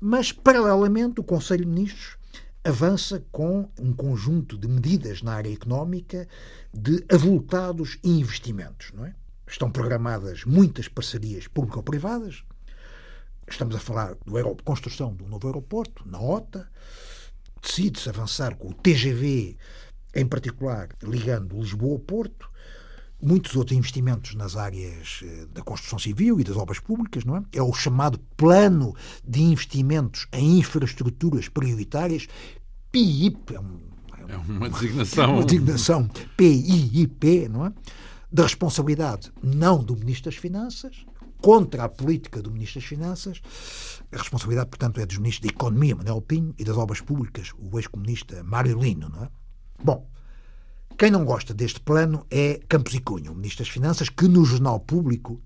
[0.00, 2.16] mas, paralelamente, o Conselho de Ministros
[2.64, 6.28] avança com um conjunto de medidas na área económica
[6.72, 9.14] de avultados investimentos, não é?
[9.46, 12.44] Estão programadas muitas parcerias público-privadas.
[13.48, 16.68] Estamos a falar da construção um novo aeroporto, na OTA.
[17.62, 19.56] Decide-se avançar com o TGV,
[20.14, 22.50] em particular ligando Lisboa ao Porto.
[23.20, 27.42] Muitos outros investimentos nas áreas eh, da construção civil e das obras públicas, não é?
[27.52, 28.94] É o chamado Plano
[29.26, 32.28] de Investimentos em Infraestruturas Prioritárias,
[32.92, 33.80] PIIP, é, um,
[34.28, 35.34] é uma designação.
[35.34, 37.72] Uma designação PIIP, não é?
[38.30, 41.04] da responsabilidade não do Ministro das Finanças,
[41.40, 43.40] contra a política do Ministro das Finanças.
[44.12, 47.78] A responsabilidade, portanto, é dos Ministros da Economia, Manuel Pinho, e das Obras Públicas, o
[47.78, 49.08] ex-comunista Mário Lino.
[49.08, 49.28] Não é?
[49.82, 50.08] Bom,
[50.98, 54.44] quem não gosta deste plano é Campos e Cunha, o Ministro das Finanças, que no
[54.44, 55.40] Jornal Público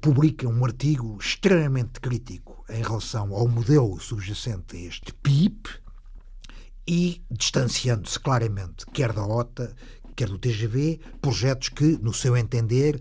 [0.00, 5.68] publica um artigo extremamente crítico em relação ao modelo subjacente a este PIB
[6.88, 9.76] e distanciando-se claramente, quer da OTA,
[10.16, 12.98] quer do TGV, projetos que, no seu entender,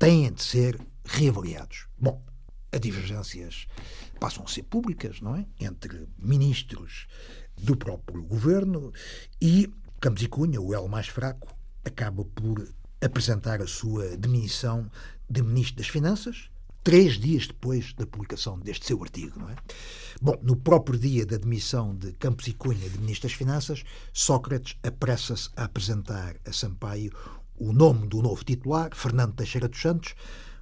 [0.00, 1.86] têm de ser reavaliados.
[1.96, 2.24] Bom,
[2.72, 3.68] as divergências
[4.18, 5.46] passam a ser públicas, não é?
[5.60, 7.06] Entre ministros
[7.56, 8.92] do próprio governo
[9.40, 11.54] e Campos e Cunha, o elo mais fraco,
[11.84, 12.66] acaba por
[13.00, 14.90] apresentar a sua demissão
[15.28, 16.50] de Ministro das Finanças,
[16.82, 19.38] três dias depois da publicação deste seu artigo.
[19.38, 19.56] Não é?
[20.20, 24.78] Bom, no próprio dia da demissão de Campos e Cunha de Ministro das Finanças, Sócrates
[24.82, 27.12] apressa-se a apresentar a Sampaio
[27.58, 30.14] o nome do novo titular, Fernando Teixeira dos Santos,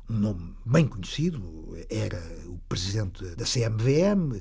[0.09, 4.41] um nome bem conhecido, era o presidente da CMVM,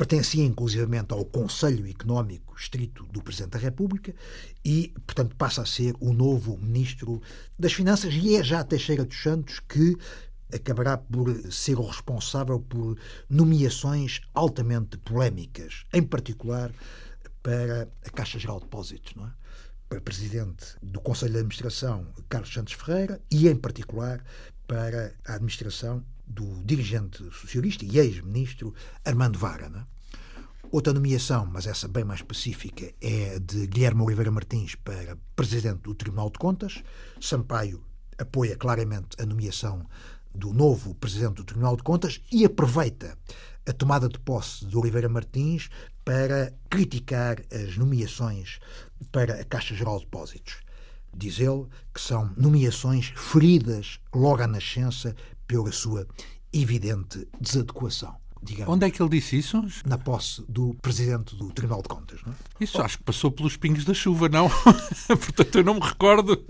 [0.00, 4.14] pertencia inclusivamente ao Conselho Económico Estrito do Presidente da República
[4.64, 7.20] e, portanto, passa a ser o novo Ministro
[7.58, 9.94] das Finanças e é já Teixeira dos Santos que
[10.54, 12.96] acabará por ser o responsável por
[13.28, 16.72] nomeações altamente polémicas, em particular
[17.42, 19.32] para a Caixa Geral de Depósitos, não é?
[19.86, 24.24] para presidente do Conselho de Administração, Carlos Santos Ferreira, e, em particular,
[24.66, 28.72] para a administração do dirigente socialista e ex-ministro
[29.04, 29.68] Armando Vara.
[29.68, 29.84] Né?
[30.70, 35.94] Outra nomeação, mas essa bem mais específica, é de Guilherme Oliveira Martins para presidente do
[35.94, 36.82] Tribunal de Contas.
[37.20, 37.82] Sampaio
[38.16, 39.84] apoia claramente a nomeação
[40.32, 43.18] do novo presidente do Tribunal de Contas e aproveita
[43.66, 45.68] a tomada de posse de Oliveira Martins
[46.04, 48.60] para criticar as nomeações
[49.10, 50.58] para a Caixa Geral de Depósitos.
[51.12, 55.16] Diz ele que são nomeações feridas logo à nascença
[55.50, 56.06] pela sua
[56.52, 58.14] evidente desadequação.
[58.42, 59.62] Digamos, Onde é que ele disse isso?
[59.84, 62.20] Na posse do Presidente do Tribunal de Contas.
[62.24, 62.36] Não é?
[62.64, 64.48] Isso acho que passou pelos pingos da chuva, não?
[65.08, 66.42] Portanto, eu não me recordo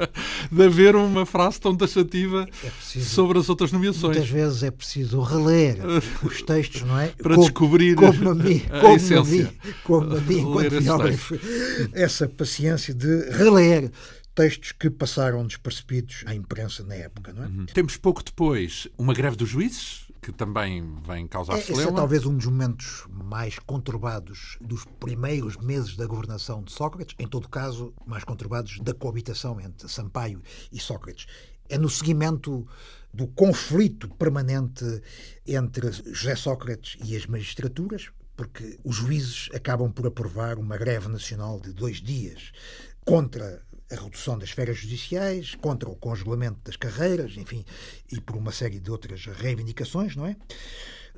[0.52, 4.18] de haver uma frase tão taxativa é preciso, sobre as outras nomeações.
[4.18, 5.78] Muitas vezes é preciso reler
[6.22, 7.08] os textos, não é?
[7.20, 9.18] Para como, descobrir como a mim, a como essência.
[9.18, 9.48] A mim,
[9.82, 11.34] como a mim, enquanto biógrafo,
[11.92, 13.90] essa paciência de reler
[14.34, 17.32] textos que passaram despercebidos à imprensa na época.
[17.32, 17.46] Não é?
[17.46, 17.66] Uhum.
[17.66, 22.26] Temos pouco depois uma greve dos juízes, que também vem causar é, Esse é talvez
[22.26, 27.94] um dos momentos mais conturbados dos primeiros meses da governação de Sócrates, em todo caso,
[28.06, 31.26] mais conturbados da coabitação entre Sampaio e Sócrates.
[31.68, 32.66] É no seguimento
[33.12, 34.84] do conflito permanente
[35.46, 41.60] entre José Sócrates e as magistraturas, porque os juízes acabam por aprovar uma greve nacional
[41.60, 42.52] de dois dias
[43.04, 47.64] contra a redução das férias judiciais, contra o congelamento das carreiras, enfim,
[48.10, 50.36] e por uma série de outras reivindicações, não é?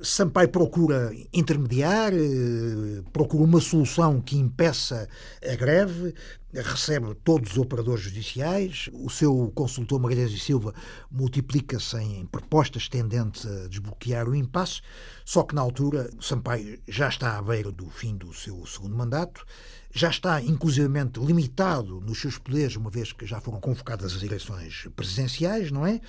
[0.01, 5.07] Sampaio procura intermediar, eh, procura uma solução que impeça
[5.47, 6.15] a greve,
[6.61, 10.73] recebe todos os operadores judiciais, o seu consultor Magalhães e Silva
[11.09, 14.81] multiplica-se em propostas tendentes a desbloquear o impasse,
[15.25, 19.45] só que na altura Sampaio já está à beira do fim do seu segundo mandato,
[19.93, 24.87] já está inclusivamente limitado nos seus poderes, uma vez que já foram convocadas as eleições
[24.95, 26.01] presidenciais, não é?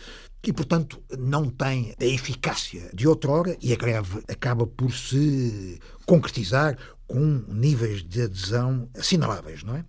[0.43, 6.77] E, portanto, não tem a eficácia de outrora e a greve acaba por se concretizar
[7.07, 9.85] com níveis de adesão assinaláveis, não é?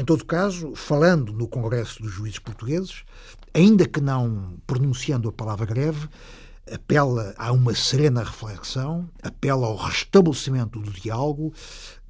[0.00, 3.04] Em todo caso, falando no Congresso dos Juízes Portugueses,
[3.52, 6.08] ainda que não pronunciando a palavra greve,
[6.72, 11.52] apela a uma serena reflexão, apela ao restabelecimento do diálogo,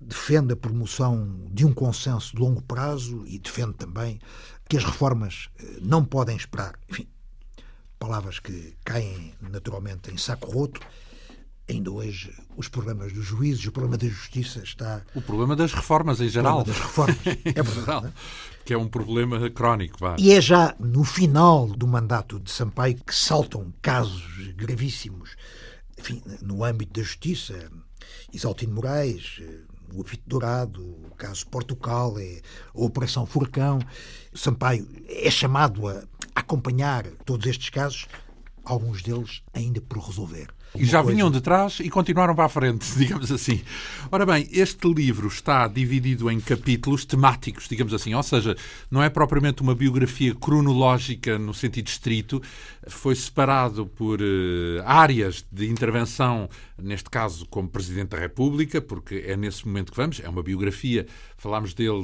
[0.01, 4.21] defende a promoção de um consenso de longo prazo e defende também
[4.69, 6.79] que as reformas eh, não podem esperar.
[6.89, 7.09] Enfim,
[7.99, 10.81] palavras que caem naturalmente em saco roto.
[11.71, 15.03] Ainda hoje, os problemas dos juízes, o problema da justiça está.
[15.15, 16.61] O problema das reformas em geral.
[16.61, 18.07] O das reformas, é verdade.
[18.09, 18.13] é?
[18.65, 19.99] Que é um problema crónico.
[20.01, 20.17] Vá.
[20.19, 24.25] E é já no final do mandato de Sampaio que saltam casos
[24.57, 25.37] gravíssimos,
[25.97, 27.71] enfim, no âmbito da justiça.
[28.33, 29.41] Isaltino Moraes,
[29.95, 32.41] o Apito Dourado, o caso Portugal, a
[32.75, 33.79] Operação Furacão.
[34.35, 36.03] Sampaio é chamado a
[36.35, 38.07] acompanhar todos estes casos,
[38.65, 40.49] alguns deles ainda por resolver.
[40.75, 41.15] E já coisa...
[41.15, 43.61] vinham de trás e continuaram para a frente, digamos assim.
[44.11, 48.57] Ora bem, este livro está dividido em capítulos temáticos, digamos assim, ou seja,
[48.91, 52.41] não é propriamente uma biografia cronológica no sentido estrito,
[52.87, 56.49] foi separado por uh, áreas de intervenção,
[56.79, 61.07] neste caso como Presidente da República, porque é nesse momento que vamos, é uma biografia,
[61.37, 62.03] falámos dele,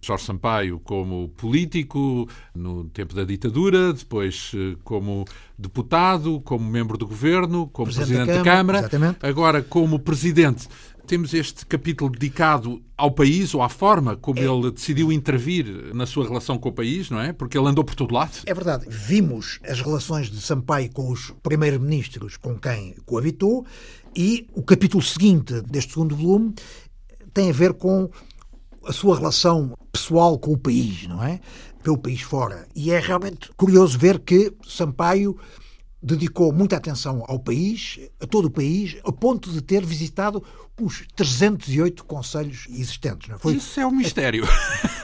[0.00, 5.24] de Jorge Sampaio, como político no tempo da ditadura, depois uh, como
[5.58, 10.66] deputado, como membro do governo, como Presidente, Presidente da Câmara, da Câmara agora como Presidente.
[11.06, 14.44] Temos este capítulo dedicado ao país ou à forma como é.
[14.44, 17.34] ele decidiu intervir na sua relação com o país, não é?
[17.34, 18.32] Porque ele andou por todo lado.
[18.46, 18.86] É verdade.
[18.88, 23.66] Vimos as relações de Sampaio com os primeiros-ministros com quem coabitou
[24.16, 26.54] e o capítulo seguinte deste segundo volume
[27.34, 28.08] tem a ver com
[28.86, 31.40] a sua relação pessoal com o país, não é?
[31.82, 32.66] Pelo país fora.
[32.74, 35.36] E é realmente curioso ver que Sampaio
[36.06, 40.40] dedicou muita atenção ao país, a todo o país, a ponto de ter visitado
[40.80, 43.28] os 308 conselhos existentes.
[43.28, 43.38] É?
[43.38, 44.46] Foi, Isso é um mistério.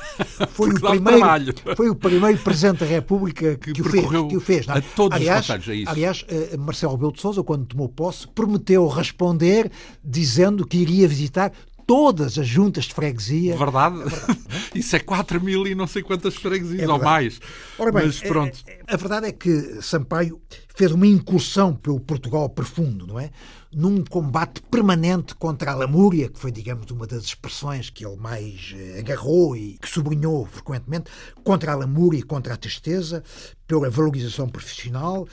[0.50, 4.40] Foi o, primeiro, foi o primeiro Presidente da República que, que, o, fez, que o
[4.40, 4.68] fez.
[4.68, 4.72] É?
[4.72, 5.90] A todos aliás, os conselhos, é isso.
[5.90, 9.72] Aliás, eh, Marcelo Rebelo de Sousa, quando tomou posse, prometeu responder
[10.04, 11.50] dizendo que iria visitar
[11.92, 13.54] todas as juntas de freguesia.
[13.54, 14.00] Verdade?
[14.00, 14.72] É verdade é?
[14.78, 17.38] Isso é 4 mil e não sei quantas freguesias é ou mais.
[17.78, 18.58] Ora bem, Mas pronto.
[18.66, 20.40] A, é, é, a verdade é que Sampaio
[20.74, 23.30] fez uma incursão pelo Portugal profundo, não é?
[23.70, 28.74] Num combate permanente contra a lamúria, que foi, digamos, uma das expressões que ele mais
[28.74, 31.10] eh, agarrou e que sublinhou frequentemente,
[31.44, 33.22] contra a lamúria e contra a tristeza,
[33.66, 35.26] pela valorização profissional,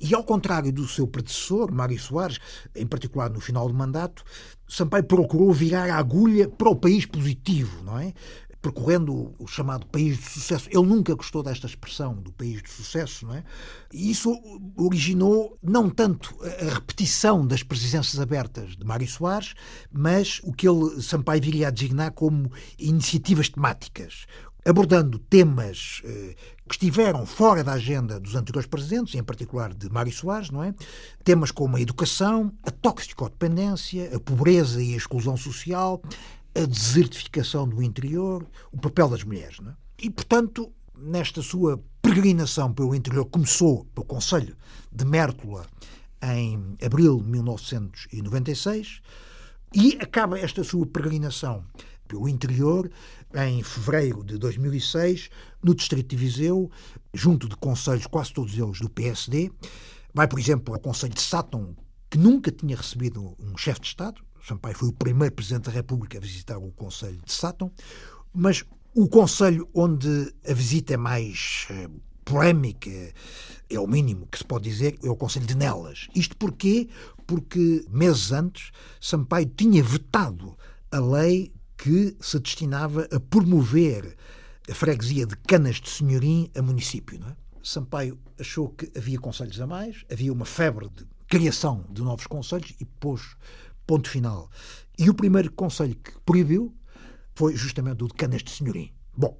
[0.00, 2.38] e ao contrário do seu predecessor, Mário Soares,
[2.74, 4.24] em particular no final do mandato,
[4.68, 8.12] Sampaio procurou virar a agulha para o país positivo, não é?
[8.66, 10.68] percorrendo o chamado país de sucesso.
[10.72, 13.44] Ele nunca gostou desta expressão do país de sucesso, não é?
[13.92, 14.36] E isso
[14.76, 19.54] originou não tanto a repetição das presidências abertas de Mário Soares,
[19.92, 24.26] mas o que ele, Sampaio, viria a designar como iniciativas temáticas,
[24.64, 26.34] abordando temas eh,
[26.68, 30.74] que estiveram fora da agenda dos anteriores presidentes, em particular de Mário Soares, não é?
[31.22, 36.02] Temas como a educação, a toxicodependência, a pobreza e a exclusão social,
[36.54, 39.74] a desertificação do interior, o papel das mulheres, não é?
[40.02, 44.56] E, portanto, nesta sua peregrinação pelo interior, começou pelo Conselho
[44.90, 45.66] de Mértola
[46.22, 49.00] em abril de 1996
[49.74, 51.64] e acaba esta sua peregrinação
[52.06, 52.90] pelo interior
[53.34, 55.30] em fevereiro de 2006,
[55.62, 56.70] no Distrito de Viseu,
[57.12, 59.50] junto de conselhos, quase todos eles do PSD.
[60.14, 61.76] Vai, por exemplo, ao Conselho de Sátão,
[62.08, 64.22] que nunca tinha recebido um chefe de Estado.
[64.46, 67.72] Sampaio foi o primeiro Presidente da República a visitar o Conselho de Sátão.
[68.32, 68.64] Mas
[68.94, 71.88] o Conselho onde a visita é mais eh,
[72.24, 72.90] polémica,
[73.70, 76.08] é o mínimo que se pode dizer, é o Conselho de Nelas.
[76.14, 76.88] Isto porquê?
[77.26, 78.70] Porque meses antes
[79.00, 80.56] Sampaio tinha vetado
[80.90, 84.16] a lei que se destinava a promover
[84.70, 87.20] a freguesia de Canas de Senhorim a município.
[87.24, 87.36] É?
[87.62, 92.74] Sampaio achou que havia conselhos a mais, havia uma febre de criação de novos conselhos
[92.80, 93.36] e pôs
[93.86, 94.50] ponto final.
[94.98, 96.74] E o primeiro conselho que proibiu
[97.34, 98.92] foi justamente o de Canas de Senhorim.
[99.16, 99.38] Bom,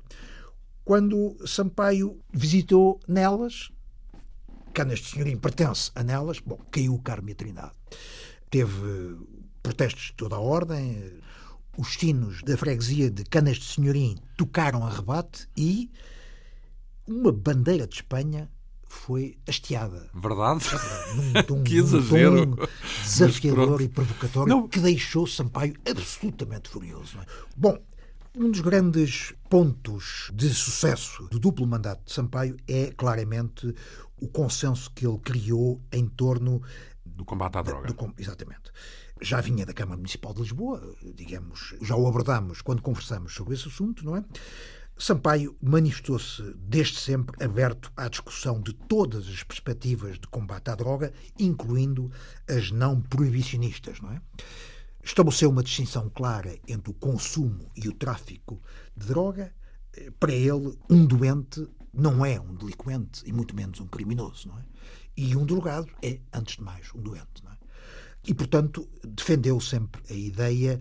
[0.85, 3.71] quando Sampaio visitou Nelas,
[4.73, 7.73] Canas de Senhorim pertence a Nelas, bom, caiu o Carme Trindade.
[8.51, 9.17] Teve
[9.63, 11.21] protestos de toda a ordem,
[11.77, 15.91] os sinos da freguesia de Canas de Senhorim tocaram a rebate e
[17.07, 18.51] uma bandeira de Espanha
[18.89, 20.09] foi hasteada.
[20.15, 20.65] Verdade?
[21.15, 22.47] Num tom, que exagero.
[22.47, 22.57] Num
[23.03, 24.69] desafiador e provocatório Não.
[24.69, 27.19] que deixou Sampaio absolutamente furioso.
[27.19, 27.27] É?
[27.57, 27.79] Bom,
[28.35, 33.75] um dos grandes pontos de sucesso do duplo mandato de Sampaio é claramente
[34.21, 36.63] o consenso que ele criou em torno
[37.05, 37.93] do combate à droga.
[37.93, 38.73] Do, exatamente
[39.21, 43.69] já vinha da Câmara Municipal de Lisboa, digamos, já o abordámos quando conversamos sobre esse
[43.69, 44.25] assunto, não é?
[44.99, 51.13] Sampaio manifestou-se desde sempre aberto à discussão de todas as perspectivas de combate à droga,
[51.39, 52.11] incluindo
[52.49, 54.21] as não proibicionistas, não é?
[55.05, 58.61] Estabeleceu uma distinção clara entre o consumo e o tráfico
[58.97, 59.55] de droga.
[60.19, 64.65] Para ele, um doente não é um delinquente e muito menos um criminoso, não é?
[65.17, 67.46] E um drogado é, antes de mais, um doente?
[68.27, 70.81] E, portanto, defendeu sempre a ideia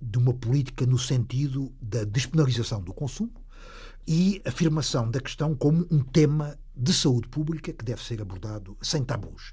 [0.00, 3.32] de uma política no sentido da despenalização do consumo
[4.06, 9.02] e afirmação da questão como um tema de saúde pública que deve ser abordado sem
[9.02, 9.52] tabus.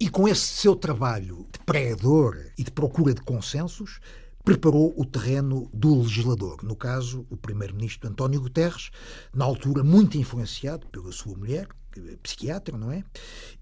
[0.00, 4.00] E com esse seu trabalho de pregador e de procura de consensos,
[4.44, 8.90] preparou o terreno do legislador, no caso, o primeiro-ministro António Guterres,
[9.32, 11.68] na altura muito influenciado pela sua mulher,
[12.22, 13.04] psiquiatra, não é?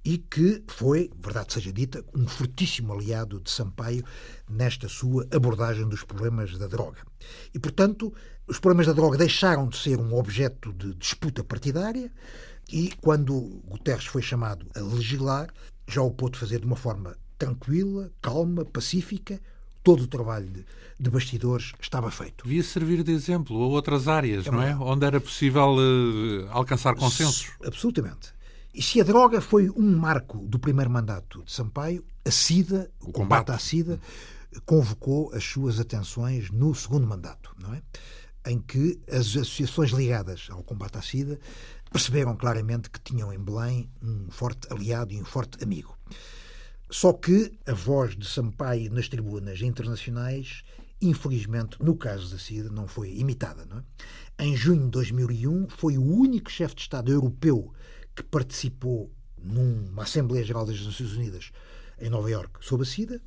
[0.05, 4.05] E que foi, verdade seja dita, um fortíssimo aliado de Sampaio
[4.49, 7.01] nesta sua abordagem dos problemas da droga.
[7.55, 8.13] E, portanto,
[8.47, 12.13] os problemas da droga deixaram de ser um objeto de disputa partidária
[12.73, 15.53] e, quando Guterres foi chamado a legislar,
[15.87, 19.41] já o pôde fazer de uma forma tranquila, calma, pacífica,
[19.83, 20.65] todo o trabalho de,
[20.99, 22.45] de bastidores estava feito.
[22.45, 24.77] Devia servir de exemplo a outras áreas, é não é?
[24.77, 27.53] Onde era possível uh, alcançar consensos.
[27.65, 28.33] Absolutamente.
[28.73, 33.09] E se a droga foi um marco do primeiro mandato de Sampaio, a SIDA, o,
[33.09, 33.47] o combate.
[33.47, 34.01] combate à SIDA,
[34.65, 37.83] convocou as suas atenções no segundo mandato, não é?
[38.47, 41.39] Em que as associações ligadas ao combate à SIDA
[41.91, 45.97] perceberam claramente que tinham em Belém um forte aliado e um forte amigo.
[46.91, 50.65] Só que a voz de Sampaio nas tribunas internacionais
[51.01, 53.65] infelizmente, no caso da SIDA, não foi imitada.
[53.65, 54.45] Não é?
[54.45, 57.73] Em junho de 2001, foi o único chefe de Estado europeu
[58.15, 61.51] que participou numa Assembleia Geral das Nações Unidas
[61.99, 63.21] em Nova Iorque sobre a SIDA.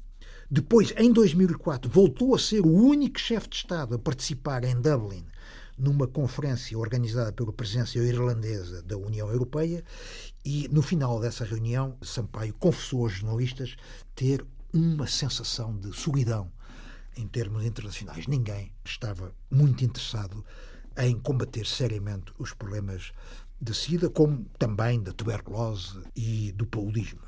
[0.49, 5.26] Depois, em 2004, voltou a ser o único chefe de Estado a participar em Dublin
[5.78, 9.84] numa conferência organizada pela presidência irlandesa da União Europeia
[10.46, 13.76] e, no final dessa reunião, Sampaio confessou aos jornalistas
[14.16, 16.52] ter uma sensação de solidão
[17.16, 18.28] em termos internacionais.
[18.28, 20.44] Ninguém estava muito interessado
[20.98, 23.12] em combater seriamente os problemas
[23.62, 27.22] da SIDA, como também da tuberculose e do paulismo.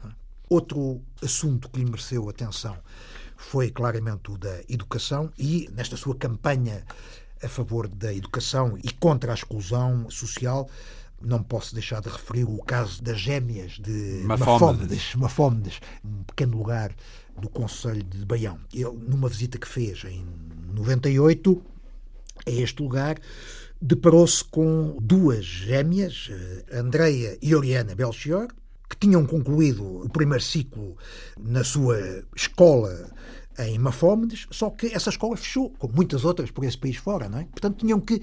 [0.49, 2.78] Outro assunto que lhe mereceu atenção
[3.38, 6.86] foi claramente o da educação e, nesta sua campanha
[7.43, 10.70] a favor da educação e contra a exclusão social,
[11.22, 16.95] não posso deixar de referir o caso das gêmeas de Mafómedes, Mafómedes um pequeno lugar
[17.39, 18.59] do Conselho de Baião.
[18.74, 20.26] Ele, numa visita que fez em
[20.74, 21.61] 98
[22.45, 23.18] a este lugar,
[23.82, 28.47] deparou-se com duas gêmeas, eh, Andreia e Oriana Belchior,
[28.89, 30.95] que tinham concluído o primeiro ciclo
[31.38, 33.09] na sua escola
[33.57, 37.39] em Mafómedes, só que essa escola fechou, como muitas outras por esse país fora, não
[37.39, 37.45] é?
[37.45, 38.22] Portanto, tinham que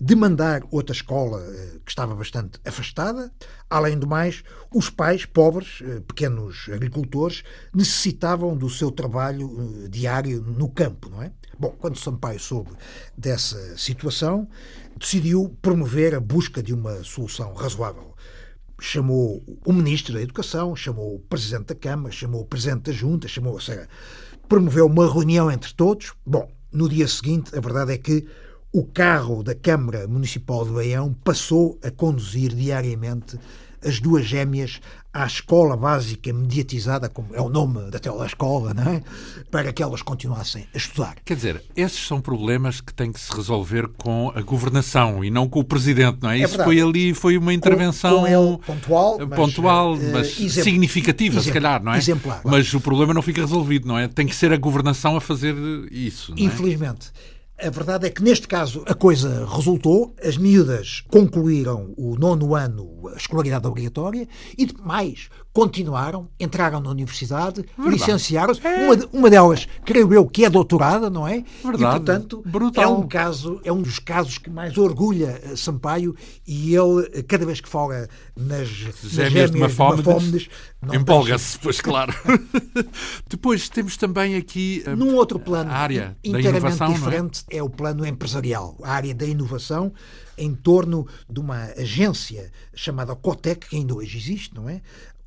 [0.00, 3.30] demandar outra escola eh, que estava bastante afastada.
[3.68, 4.42] Além do mais,
[4.74, 7.42] os pais pobres, eh, pequenos agricultores,
[7.74, 11.32] necessitavam do seu trabalho diário no campo, não é?
[11.58, 12.70] Bom, quando Sampaio soube
[13.16, 14.48] dessa situação,
[14.98, 18.14] decidiu promover a busca de uma solução razoável.
[18.80, 23.28] Chamou o Ministro da Educação, chamou o Presidente da Câmara, chamou o Presidente da Junta,
[23.28, 23.86] chamou, ou seja,
[24.48, 26.14] promoveu uma reunião entre todos.
[26.24, 28.26] Bom, no dia seguinte, a verdade é que
[28.72, 33.38] o carro da Câmara Municipal de Baião passou a conduzir diariamente
[33.84, 34.80] as duas gêmeas
[35.12, 39.02] à escola básica mediatizada, como é o nome da telescola, não é?
[39.50, 41.16] para que elas continuassem a estudar.
[41.24, 45.48] Quer dizer, esses são problemas que têm que se resolver com a governação e não
[45.48, 46.38] com o presidente, não é?
[46.38, 46.68] é Isso verdade.
[46.68, 51.44] foi ali, foi uma intervenção com, com pontual, mas, pontual, eh, mas uh, significativa, exemplo,
[51.44, 51.98] se calhar, não é?
[51.98, 52.42] Exemplar.
[52.44, 54.06] Mas o problema não fica resolvido, não é?
[54.06, 55.56] Tem que ser a governação a fazer
[55.90, 56.34] isso.
[56.34, 56.40] É?
[57.62, 63.08] A verdade é que neste caso a coisa resultou, as miúdas concluíram o nono ano,
[63.12, 68.64] a escolaridade obrigatória, e mais, continuaram, entraram na universidade, licenciaram-se.
[68.64, 68.86] É.
[68.86, 71.44] Uma, uma delas, creio eu, que é doutorada, não é?
[71.62, 71.82] Verdade.
[71.82, 72.84] E, portanto, Brutal.
[72.84, 76.14] é um caso, é um dos casos que mais orgulha eh, Sampaio
[76.46, 80.48] e ele, eh, cada vez que fala nas, nas gêmeas de Mafómedes,
[80.92, 82.14] empolga-se, pois claro.
[83.28, 87.56] Depois temos também aqui a, Num outro plano, a área inteiramente inovação, diferente, é?
[87.56, 89.92] é o plano empresarial, a área da inovação
[90.38, 94.80] em torno de uma agência chamada Cotec, que ainda hoje existe, não é?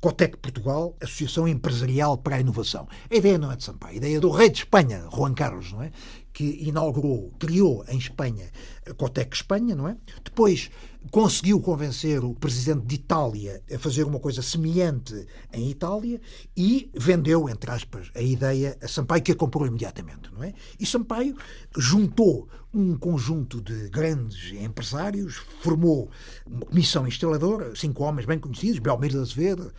[0.04, 2.86] Cotec Portugal, Associação Empresarial para a Inovação.
[3.10, 5.72] A ideia não é de Sampaio, a ideia é do rei de Espanha, Juan Carlos,
[5.72, 5.90] não é?
[6.30, 8.50] Que inaugurou, criou em Espanha
[8.86, 9.96] a Cotec Espanha, não é?
[10.22, 10.70] Depois
[11.10, 16.20] conseguiu convencer o presidente de Itália a fazer uma coisa semelhante em Itália
[16.56, 20.52] e vendeu, entre aspas, a ideia a Sampaio, que a comprou imediatamente, não é?
[20.78, 21.36] E Sampaio
[21.76, 26.10] juntou um conjunto de grandes empresários, formou
[26.44, 29.72] uma comissão instaladora, cinco homens bem conhecidos, Belmiro de Azevedo,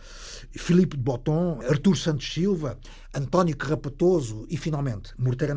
[0.52, 2.78] Filipe de Botton, Artur Santos Silva,
[3.14, 5.54] António Carrapatoso e, finalmente, Morteira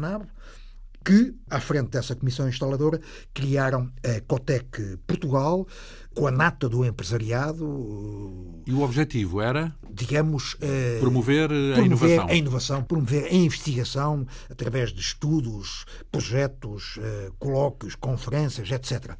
[1.04, 3.00] que, à frente dessa comissão instaladora,
[3.34, 5.66] criaram a Cotec Portugal,
[6.14, 8.62] com a nata do empresariado.
[8.66, 9.74] E o objetivo era?
[9.90, 10.58] Digamos.
[10.62, 12.28] Eh, promover, a promover inovação.
[12.28, 19.16] a inovação, promover a investigação através de estudos, projetos, eh, colóquios, conferências, etc.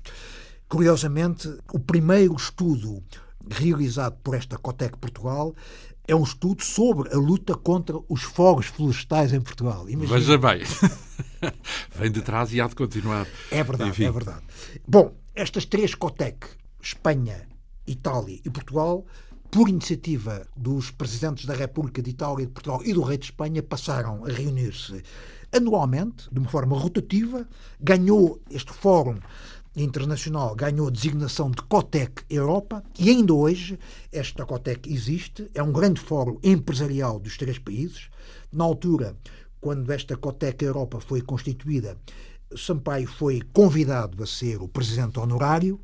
[0.68, 3.02] Curiosamente, o primeiro estudo
[3.50, 5.56] realizado por esta Cotec Portugal
[6.08, 9.90] é um estudo sobre a luta contra os fogos florestais em Portugal.
[9.90, 10.20] Imagina.
[10.20, 10.62] Veja bem.
[11.96, 13.28] Vem de trás e há de continuar.
[13.52, 14.06] É verdade, Enfim.
[14.06, 14.42] é verdade.
[14.88, 16.48] Bom, estas três COTEC,
[16.82, 17.48] Espanha,
[17.88, 19.06] Itália e Portugal,
[19.52, 23.26] por iniciativa dos presidentes da República de Itália e de Portugal e do rei de
[23.26, 25.04] Espanha, passaram a reunir-se
[25.52, 27.48] anualmente, de uma forma rotativa.
[27.80, 29.18] Ganhou este fórum
[29.76, 33.80] internacional ganhou a designação de COTEC Europa e ainda hoje
[34.12, 38.10] esta COTEC existe, é um grande fórum empresarial dos três países.
[38.52, 39.16] Na altura,
[39.60, 41.98] quando esta COTEC Europa foi constituída,
[42.56, 45.80] Sampaio foi convidado a ser o presidente honorário,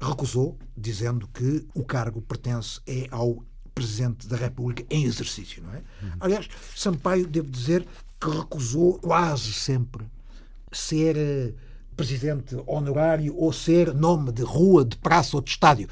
[0.00, 3.42] recusou, dizendo que o cargo pertence é ao
[3.74, 5.78] presidente da República em exercício, não é?
[6.02, 6.10] Uhum.
[6.20, 7.86] Aliás, Sampaio, devo dizer,
[8.20, 10.04] que recusou quase sempre
[10.70, 11.54] ser eh,
[11.96, 15.88] presidente honorário ou ser nome de rua, de praça ou de estádio.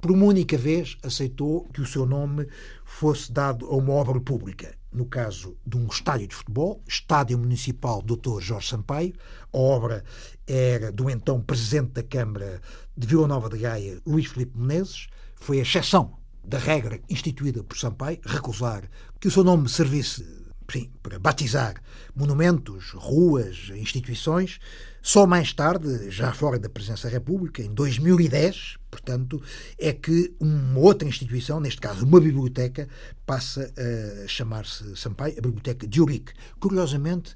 [0.00, 2.46] Por uma única vez, aceitou que o seu nome
[2.84, 4.74] fosse dado a uma obra pública.
[4.92, 8.40] No caso de um estádio de futebol, Estádio Municipal Dr.
[8.40, 9.14] Jorge Sampaio,
[9.52, 10.04] a obra
[10.46, 12.60] era do então Presidente da Câmara
[12.96, 17.78] de Vila Nova de Gaia, Luís Filipe Menezes, foi a exceção da regra instituída por
[17.78, 18.88] Sampaio, recusar
[19.20, 20.40] que o seu nome servisse
[20.70, 21.82] enfim, para batizar
[22.14, 24.60] monumentos, ruas, instituições.
[25.02, 29.42] Só mais tarde, já fora da presença da República, em 2010, portanto,
[29.78, 32.88] é que uma outra instituição, neste caso uma biblioteca,
[33.24, 36.32] passa a chamar-se Sampaio, a Biblioteca de Urique.
[36.58, 37.34] Curiosamente,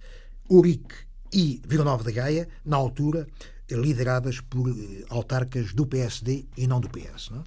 [0.49, 0.95] Urique
[1.33, 3.27] e Vila Nova da Gaia, na altura,
[3.71, 7.31] lideradas por eh, autarcas do PSD e não do PS.
[7.31, 7.43] Não é?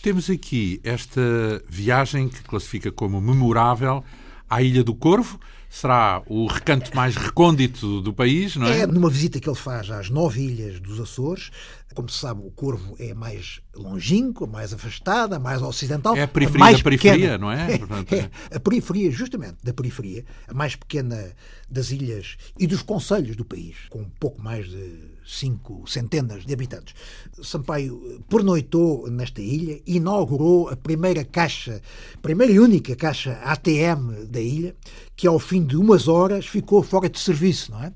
[0.00, 1.20] Temos aqui esta
[1.68, 4.04] viagem que classifica como memorável
[4.48, 5.40] à Ilha do Corvo.
[5.70, 8.80] Será o recanto mais recôndito do país, não é?
[8.80, 11.50] É numa visita que ele faz às nove ilhas dos Açores.
[11.94, 16.16] Como se sabe, o Corvo é mais longínquo, mais afastada, mais ocidental.
[16.16, 17.38] É a periferia a da periferia, pequena.
[17.38, 17.74] não é?
[18.10, 18.16] é?
[18.16, 18.56] é?
[18.56, 21.32] A periferia, justamente, da periferia, a mais pequena
[21.68, 26.52] das ilhas e dos conselhos do país, com um pouco mais de cinco centenas de
[26.54, 26.94] habitantes.
[27.42, 31.82] Sampaio pernoitou nesta ilha, inaugurou a primeira caixa,
[32.22, 34.74] primeira e única caixa ATM da ilha,
[35.14, 37.92] que ao fim de umas horas ficou fora de serviço, não é?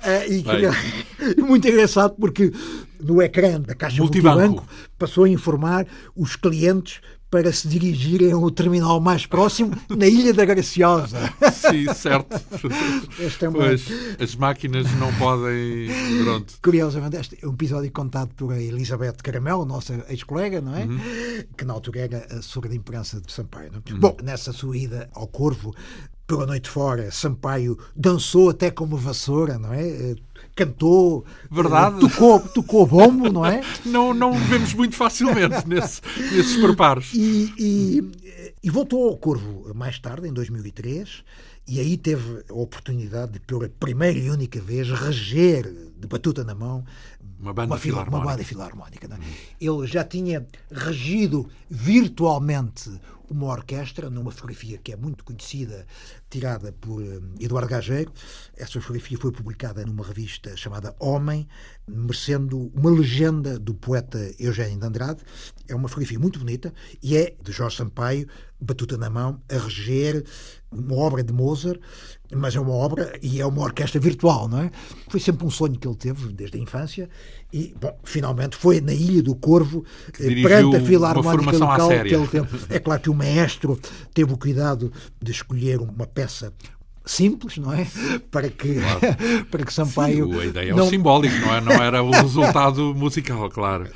[0.00, 0.30] uh,
[1.36, 2.52] e, muito engraçado porque
[3.00, 4.38] no ecrã da caixa multibanco.
[4.38, 4.68] multibanco
[4.98, 7.00] passou a informar os clientes
[7.30, 11.32] para se dirigirem ao terminal mais próximo na Ilha da Graciosa.
[11.52, 12.40] Sim, certo.
[13.40, 13.58] É uma...
[13.58, 13.86] Pois,
[14.20, 15.88] as máquinas não podem.
[16.24, 16.54] Pronto.
[16.62, 20.84] Curiosamente, este é um episódio contado por a Elizabeth Caramelo, nossa ex-colega, não é?
[20.84, 20.98] Uhum.
[21.56, 23.70] Que na altura era assessora de imprensa de Sampaio.
[23.74, 23.92] É?
[23.92, 24.00] Uhum.
[24.00, 25.74] Bom, nessa sua ida ao Corvo,
[26.30, 30.14] pela noite fora, Sampaio dançou até com uma vassoura, não é?
[30.54, 31.98] cantou, Verdade.
[31.98, 33.62] tocou, tocou bombo, não é?
[33.84, 36.00] Não, não vemos muito facilmente nesse,
[36.32, 37.12] nesses preparos.
[37.14, 38.10] E, e,
[38.62, 41.24] e, voltou ao Corvo mais tarde, em 2003,
[41.66, 45.64] e aí teve a oportunidade de, pela primeira e única vez, reger
[45.98, 46.84] de batuta na mão
[47.40, 48.18] uma banda uma, filarmónica.
[48.18, 49.18] Uma banda filarmónica é?
[49.64, 52.90] Ele já tinha regido virtualmente
[53.30, 55.86] uma orquestra numa fotografia que é muito conhecida,
[56.30, 58.12] tirada por eh, Eduardo Gageiro.
[58.56, 61.46] Essa fotografia foi publicada numa revista chamada Homem,
[61.86, 65.22] merecendo uma legenda do poeta Eugênio de Andrade.
[65.68, 66.72] É uma fotografia muito bonita
[67.02, 68.28] e é de Jorge Sampaio,
[68.60, 70.24] batuta na mão, a reger
[70.72, 71.80] uma obra de Mozart,
[72.32, 74.70] mas é uma obra e é uma orquestra virtual, não é?
[75.08, 77.08] Foi sempre um sonho que ele teve desde a infância
[77.52, 79.84] e, bom, finalmente foi na Ilha do Corvo,
[80.20, 82.48] eh, perante a Filarmónica local que ele teve.
[82.68, 83.78] É claro que o maestro
[84.14, 86.52] teve o cuidado de escolher uma peça
[87.04, 87.86] simples, não é?
[88.30, 89.00] Para que, claro.
[89.50, 90.32] para que Sampaio.
[90.32, 90.86] Sim, a ideia é não...
[90.86, 91.60] o simbólico, não, é?
[91.60, 93.88] não era o resultado musical, claro.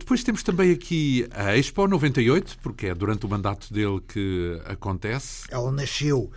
[0.00, 5.46] Depois temos também aqui a Expo 98, porque é durante o mandato dele que acontece.
[5.50, 6.32] Ela nasceu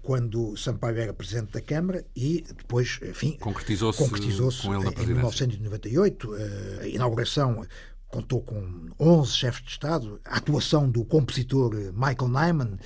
[0.00, 4.88] quando Sampaio era presidente da Câmara e depois, enfim, concretizou-se concretizou com ele.
[5.02, 7.64] Em 1998, eh, a inauguração
[8.08, 12.78] contou com 11 chefes de Estado, a atuação do compositor Michael Nyman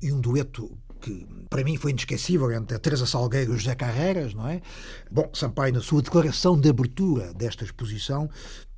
[0.00, 3.74] e um dueto que para mim foi inesquecível entre a Teresa Salgueiro e o José
[3.74, 4.62] Carreras, não é?
[5.10, 8.30] Bom, Sampaio, na sua declaração de abertura desta exposição,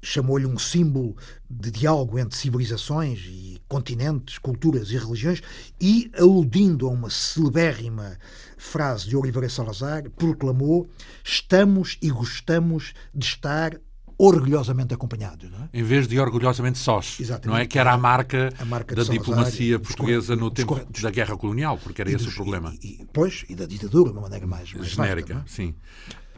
[0.03, 1.17] chamou-lhe um símbolo
[1.49, 5.41] de diálogo entre civilizações e continentes, culturas e religiões,
[5.81, 8.19] e, aludindo a uma celebérrima
[8.59, 10.89] frase de Oliveira Salazar, proclamou:
[11.25, 13.79] Estamos e gostamos de estar
[14.19, 15.51] orgulhosamente acompanhados.
[15.51, 15.69] Não é?
[15.73, 17.19] Em vez de orgulhosamente sós.
[17.21, 17.49] Exatamente.
[17.49, 21.37] Não é que era a marca, a marca da diplomacia portuguesa no tempo da guerra
[21.37, 22.75] colonial, porque era esse dos, o problema.
[22.83, 25.35] E, e, pois, e da ditadura, de uma maneira mais, mais genérica.
[25.35, 25.55] Vasta, é?
[25.55, 25.75] sim.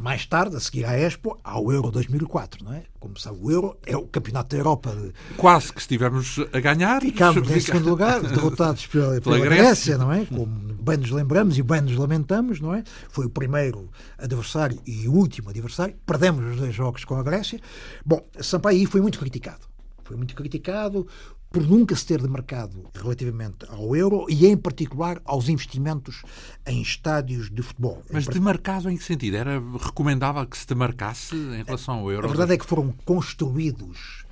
[0.01, 2.85] Mais tarde, a seguir à Expo, ao Euro 2004, não é?
[3.01, 4.97] Como sabe, o Euro é o campeonato da Europa.
[5.37, 7.01] Quase que estivemos a ganhar.
[7.03, 9.65] Ficámos em segundo lugar, derrotados pela, pela, pela Grécia.
[9.65, 10.25] Grécia, não é?
[10.25, 12.83] Como bem nos lembramos e bem nos lamentamos, não é?
[13.11, 15.95] Foi o primeiro adversário e o último adversário.
[16.07, 17.61] Perdemos os dois jogos com a Grécia.
[18.05, 19.67] Bom, Sampaio foi muito criticado.
[20.05, 21.07] Foi muito criticado
[21.51, 26.23] por nunca se ter demarcado relativamente ao euro e, em particular, aos investimentos
[26.67, 28.03] em estádios de futebol.
[28.13, 29.37] Mas demarcado em que sentido?
[29.37, 32.27] Era recomendável que se demarcasse em relação ao euro?
[32.27, 34.28] A verdade é que foram construídos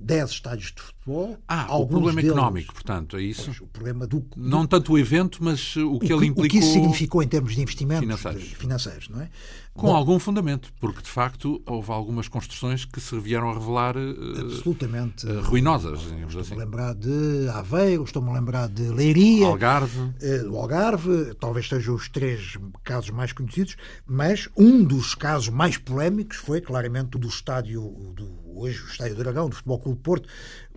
[0.00, 1.36] 10 estádios de futebol.
[1.46, 3.44] Ah, o problema deles, económico, portanto, é isso?
[3.44, 6.44] Pois, o problema do, do, Não tanto o evento, mas o que, o ele implicou...
[6.44, 9.28] O que isso significou em termos de investimentos financeiros, de, financeiros não é?
[9.74, 13.96] Com Bom, algum fundamento, porque de facto houve algumas construções que se vieram a revelar
[13.96, 16.00] uh, absolutamente uh, ruinosas.
[16.00, 16.54] Estou-me assim.
[16.54, 19.98] a lembrar de Aveiro, estou-me a lembrar de Leiria, Algarve.
[20.00, 23.76] Uh, Algarve, talvez sejam os três casos mais conhecidos,
[24.06, 27.80] mas um dos casos mais polémicos foi claramente o do estádio
[28.14, 30.28] do hoje o Estádio do Dragão, do Futebol Clube Porto,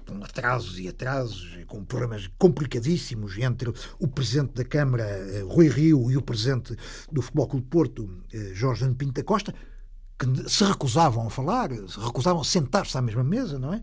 [0.05, 6.11] com atrasos e atrasos, com problemas complicadíssimos entre o Presidente da Câmara, eh, Rui Rio,
[6.11, 6.76] e o Presidente
[7.11, 9.53] do Futebol Clube Porto, eh, Jorge Ano Pinto da Costa,
[10.19, 13.82] que se recusavam a falar, se recusavam a sentar-se à mesma mesa, não é?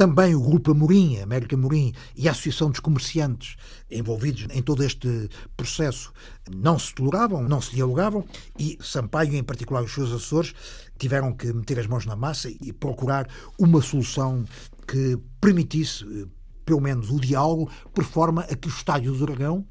[0.00, 3.56] Também o Grupo Amorim, América Amorim e a Associação dos Comerciantes
[3.90, 6.10] envolvidos em todo este processo
[6.50, 8.24] não se toleravam, não se dialogavam
[8.58, 10.54] e Sampaio, em particular os seus assessores,
[10.98, 13.28] tiveram que meter as mãos na massa e procurar
[13.58, 14.42] uma solução
[14.88, 16.26] que permitisse, eh,
[16.64, 19.66] pelo menos, o diálogo, por forma a que o Estádio do Dragão,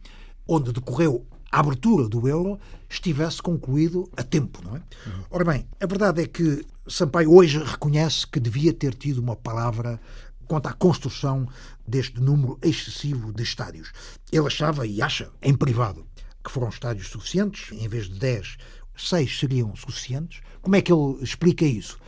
[0.48, 4.84] onde decorreu a abertura do euro, estivesse concluído a tempo, não é?
[5.30, 10.00] Ora bem, a verdade é que Sampaio hoje reconhece que devia ter tido uma palavra
[10.48, 11.48] quanto à construção
[11.88, 13.92] deste número excessivo de estádios.
[14.32, 16.06] Ele achava e acha, em privado,
[16.44, 18.58] que foram estádios suficientes, em vez de 10,
[18.98, 20.42] 6 seriam suficientes.
[20.62, 22.00] Como é que ele explica isso?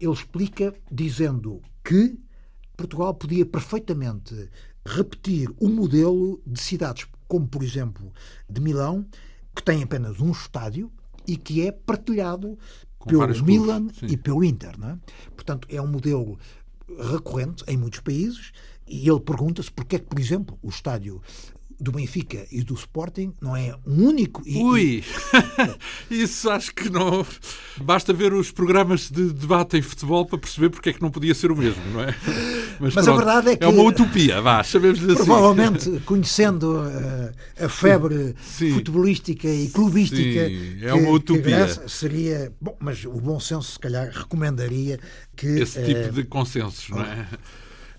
[0.00, 2.18] Ele explica dizendo que
[2.76, 4.50] Portugal podia perfeitamente
[4.86, 8.12] repetir o modelo de cidades como, por exemplo,
[8.48, 9.06] de Milão,
[9.54, 10.90] que tem apenas um estádio
[11.26, 12.58] e que é partilhado
[12.98, 14.78] com pelo Milan e pelo Inter.
[14.78, 14.98] Não é?
[15.34, 16.38] Portanto, é um modelo
[17.10, 18.52] recorrente em muitos países
[18.86, 21.22] e ele pergunta-se porque é que, por exemplo, o estádio
[21.80, 24.42] do Benfica e do Sporting não é um único.
[24.46, 25.04] E, Ui!
[26.10, 27.26] Isso acho que não.
[27.82, 31.34] Basta ver os programas de debate em futebol para perceber porque é que não podia
[31.34, 32.14] ser o mesmo, não é?
[32.80, 33.64] Mas, Mas a verdade é que.
[33.64, 35.24] É uma utopia, vá, sabemos-lhe assim.
[35.24, 38.72] Provavelmente, conhecendo uh, a febre sim.
[38.72, 40.48] futebolística e clubística.
[40.48, 41.66] Sim, é uma utopia.
[41.66, 42.52] Que seria.
[42.60, 44.98] Bom, mas o bom senso, se calhar, recomendaria
[45.36, 45.46] que.
[45.46, 47.26] Esse tipo uh, de consensos, não é?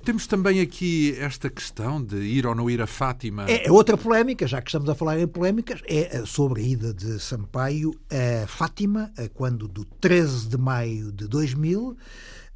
[0.06, 3.50] Temos também aqui esta questão de ir ou não ir a Fátima.
[3.50, 6.94] É, é outra polémica, já que estamos a falar em polémicas, é sobre a ida
[6.94, 11.98] de Sampaio a Fátima, quando do 13 de maio de 2000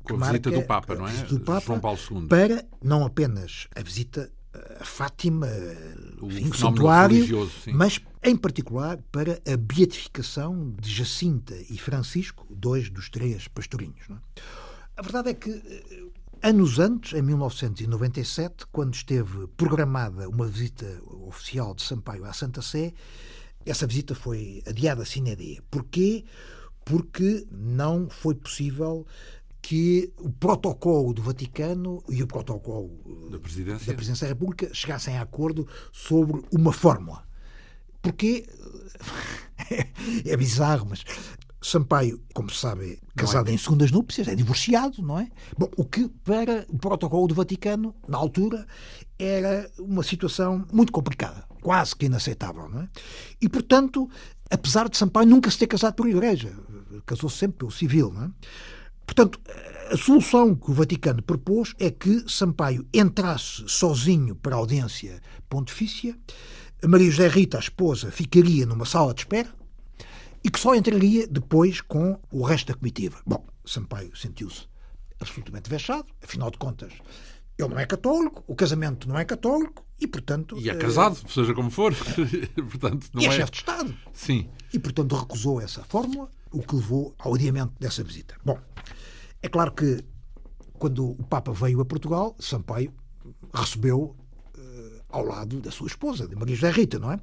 [0.04, 1.12] com a visita do Papa, não é?
[1.24, 2.28] Do Papa, João Paulo II.
[2.28, 4.32] Para não apenas a visita
[4.80, 5.48] a Fátima,
[6.22, 13.10] o, enfim, santuário, mas em particular para a beatificação de Jacinta e Francisco, dois dos
[13.10, 14.08] três pastorinhos.
[14.10, 14.14] É?
[14.98, 16.04] A verdade é que eh,
[16.42, 20.86] Anos antes, em 1997, quando esteve programada uma visita
[21.28, 22.94] oficial de Sampaio à Santa Sé,
[23.66, 25.62] essa visita foi adiada sine die.
[25.70, 26.24] Porquê?
[26.86, 29.06] Porque não foi possível
[29.62, 35.18] que o protocolo do Vaticano e o protocolo da Presidência, da, Presidência da República chegassem
[35.18, 37.28] a acordo sobre uma fórmula.
[38.02, 38.48] Porque
[40.26, 41.04] é bizarro, mas
[41.62, 43.54] Sampaio, como se sabe, é casado é.
[43.54, 45.30] em segundas núpcias, é divorciado, não é?
[45.58, 48.66] Bom, o que para o protocolo do Vaticano, na altura,
[49.18, 52.90] era uma situação muito complicada, quase que inaceitável, não é?
[53.42, 54.10] E, portanto,
[54.50, 56.54] apesar de Sampaio nunca se ter casado pela Igreja,
[57.06, 58.30] casou-se sempre pelo civil, não é?
[59.06, 59.40] Portanto,
[59.92, 66.16] a solução que o Vaticano propôs é que Sampaio entrasse sozinho para a audiência pontifícia,
[66.88, 69.50] Maria José Rita, a esposa, ficaria numa sala de espera,
[70.44, 73.22] e que só entraria depois com o resto da comitiva.
[73.26, 74.68] Bom, Sampaio sentiu-se
[75.20, 76.94] absolutamente vexado, afinal de contas,
[77.58, 80.58] ele não é católico, o casamento não é católico e, portanto.
[80.58, 81.94] E é casado, uh, seja como for.
[82.56, 83.98] portanto, não e é, é chefe de Estado.
[84.14, 84.50] Sim.
[84.74, 88.36] E, portanto, recusou essa fórmula, o que levou ao adiamento dessa visita.
[88.46, 88.58] Bom,
[89.42, 90.04] é claro que
[90.74, 92.94] quando o Papa veio a Portugal, Sampaio
[93.54, 94.16] recebeu
[95.10, 97.20] ao lado da sua esposa, de Maria José Rita, não é?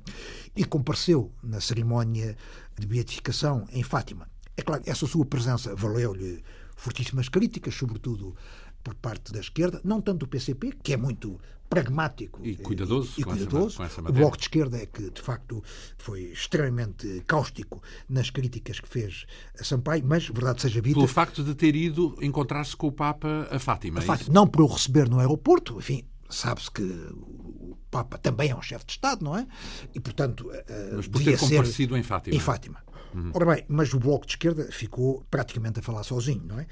[0.55, 2.37] E compareceu na cerimónia
[2.79, 4.29] de beatificação em Fátima.
[4.57, 6.43] É claro, essa sua presença valeu-lhe
[6.77, 8.35] fortíssimas críticas, sobretudo
[8.83, 13.21] por parte da esquerda, não tanto do PCP, que é muito pragmático e cuidadoso, e,
[13.21, 13.83] e cuidadoso.
[13.83, 15.63] Essa, o Bloco de Esquerda é que, de facto,
[15.99, 19.27] foi extremamente cáustico nas críticas que fez
[19.59, 20.95] a Sampaio, mas, verdade seja dita...
[20.95, 24.33] Pelo facto de ter ido encontrar-se com o Papa a Fátima, a é Fátima.
[24.33, 28.87] Não por o receber no aeroporto, enfim, sabe-se que o Papa também é um chefe
[28.87, 29.47] de Estado, não é?
[29.95, 32.37] E, portanto, eh, mas por ter comparecido em Fátima.
[32.37, 32.83] Em Fátima.
[33.15, 33.31] Uhum.
[33.35, 36.67] Ora bem, mas o Bloco de Esquerda ficou praticamente a falar sozinho, não é?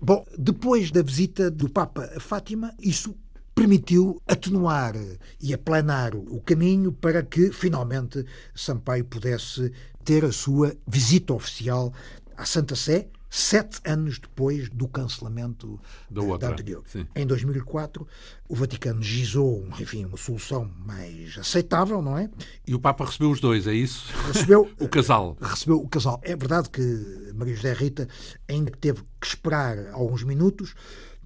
[0.00, 3.14] Bom, depois da visita do Papa a Fátima, isso
[3.54, 4.94] permitiu atenuar
[5.38, 9.70] e aplanar o caminho para que finalmente Sampaio pudesse
[10.02, 11.92] ter a sua visita oficial
[12.36, 16.82] à Santa Sé, sete anos depois do cancelamento da, outra, da anterior.
[16.86, 17.06] Sim.
[17.14, 18.06] Em 2004,
[18.48, 22.28] o Vaticano gizou enfim, uma solução mais aceitável, não é?
[22.66, 24.12] E o Papa recebeu os dois, é isso?
[24.26, 25.36] Recebeu o casal.
[25.40, 26.20] Recebeu o casal.
[26.24, 28.08] É verdade que Maria José Rita
[28.48, 30.74] ainda teve que esperar alguns minutos,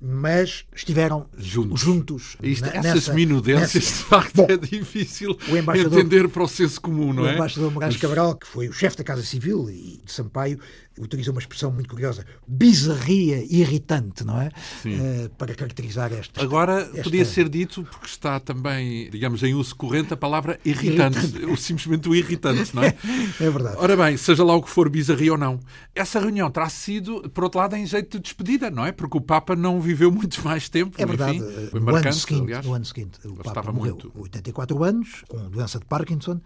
[0.07, 1.80] mas estiveram juntos.
[1.80, 3.96] juntos Isto, essas nessa, minudências, nessa...
[3.96, 5.38] de facto, Bom, é difícil
[5.74, 7.32] entender para o senso comum, não é?
[7.32, 10.59] O embaixador Moraes Cabral, que foi o chefe da Casa Civil e de Sampaio,
[11.00, 14.50] utiliza uma expressão muito curiosa, bizarria irritante, não é?
[14.84, 16.40] Uh, para caracterizar esta.
[16.42, 17.02] Agora, esta...
[17.02, 21.46] podia ser dito, porque está também, digamos, em uso corrente, a palavra irritante, irritante.
[21.46, 22.88] ou simplesmente o irritante, não é?
[23.40, 23.76] é verdade.
[23.78, 25.59] Ora bem, seja lá o que for bizarria ou não,
[25.94, 28.92] essa reunião terá sido, por outro lado, em jeito de despedida, não é?
[28.92, 31.01] Porque o Papa não viveu muito mais tempo.
[31.01, 31.38] É verdade.
[31.38, 32.66] Enfim, foi marcante, no, ano seguinte, aliás.
[32.66, 34.12] no ano seguinte, o Papa morreu, muito.
[34.14, 36.40] 84 anos, com doença de Parkinson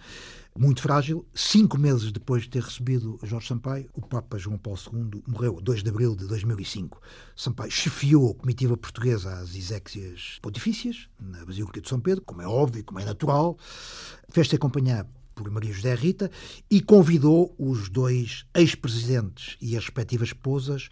[0.59, 1.25] muito frágil.
[1.33, 5.83] Cinco meses depois de ter recebido Jorge Sampaio, o Papa João Paulo II morreu 2
[5.83, 7.01] de abril de 2005.
[7.37, 12.47] Sampaio chefiou a comitiva portuguesa às exéquias pontifícias, na Basílica de São Pedro, como é
[12.47, 13.57] óbvio, como é natural.
[14.29, 15.07] Fez-se acompanhar
[15.39, 16.29] por Maria José Rita
[16.69, 20.89] e convidou os dois ex-presidentes e as respectivas esposas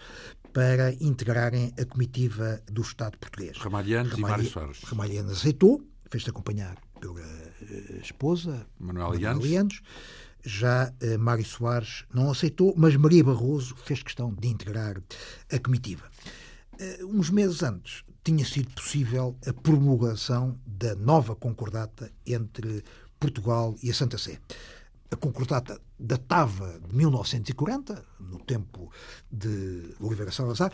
[0.57, 3.59] para integrarem a comitiva do Estado português.
[3.59, 4.32] Ramalhianes Ramalhi...
[4.32, 4.80] e Mário Soares.
[4.84, 9.82] Ramalhianes aceitou, fez-se acompanhar pela eh, esposa, Manuel Lianos.
[10.42, 14.96] Já uh, Mário Soares não aceitou, mas Maria Barroso fez questão de integrar
[15.52, 16.11] a comitiva.
[16.72, 22.82] Uh, uns meses antes tinha sido possível a promulgação da nova concordata entre
[23.20, 24.40] Portugal e a Santa Sé.
[25.11, 28.90] A concordata datava de 1940, no tempo
[29.30, 30.72] de Oliveira Salazar,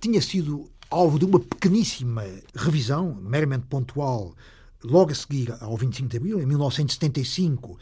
[0.00, 2.24] tinha sido alvo de uma pequeníssima
[2.54, 4.34] revisão, meramente pontual,
[4.82, 7.78] logo a seguir ao 25 de abril, em 1975,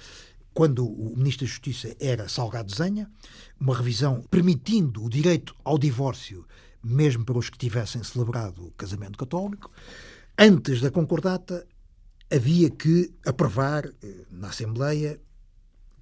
[0.55, 3.11] quando o Ministro da Justiça era Salgado Zenha,
[3.59, 6.45] uma revisão permitindo o direito ao divórcio,
[6.83, 9.71] mesmo para os que tivessem celebrado o casamento católico.
[10.39, 11.67] Antes da concordata,
[12.31, 15.21] havia que aprovar eh, na Assembleia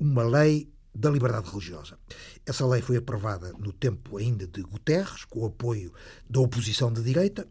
[0.00, 1.98] uma lei da liberdade religiosa.
[2.44, 5.92] Essa lei foi aprovada no tempo ainda de Guterres, com o apoio
[6.28, 7.46] da oposição de direita.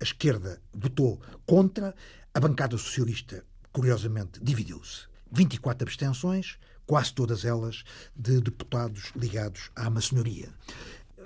[0.00, 1.94] A esquerda votou contra,
[2.34, 5.06] a bancada socialista, curiosamente, dividiu-se.
[5.30, 7.84] 24 abstenções, quase todas elas
[8.14, 10.50] de deputados ligados à maçonaria.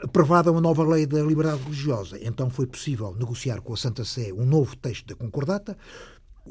[0.03, 4.31] Aprovada uma nova lei da liberdade religiosa, então foi possível negociar com a Santa Sé
[4.33, 5.77] um novo texto da concordata.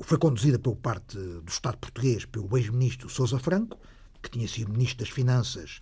[0.01, 3.79] Foi conduzida por parte do Estado português pelo ex-ministro Sousa Franco,
[4.25, 5.79] que tinha sido ministro das Finanças,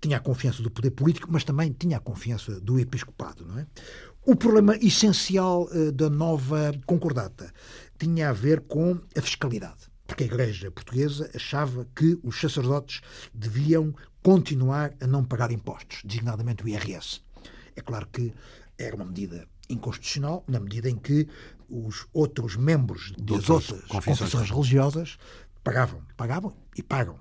[0.00, 3.46] tinha a confiança do poder político, mas também tinha a confiança do episcopado.
[3.46, 3.66] Não é?
[4.24, 7.52] O problema essencial uh, da nova concordata
[7.98, 9.88] tinha a ver com a fiscalidade.
[10.06, 13.00] Porque a Igreja Portuguesa achava que os sacerdotes
[13.34, 17.20] deviam continuar a não pagar impostos, designadamente o IRS.
[17.76, 18.32] É claro que
[18.78, 21.28] era uma medida inconstitucional, na medida em que
[21.68, 25.18] os outros membros das outras confissões religiosas
[25.62, 27.18] pagavam, pagavam e pagam.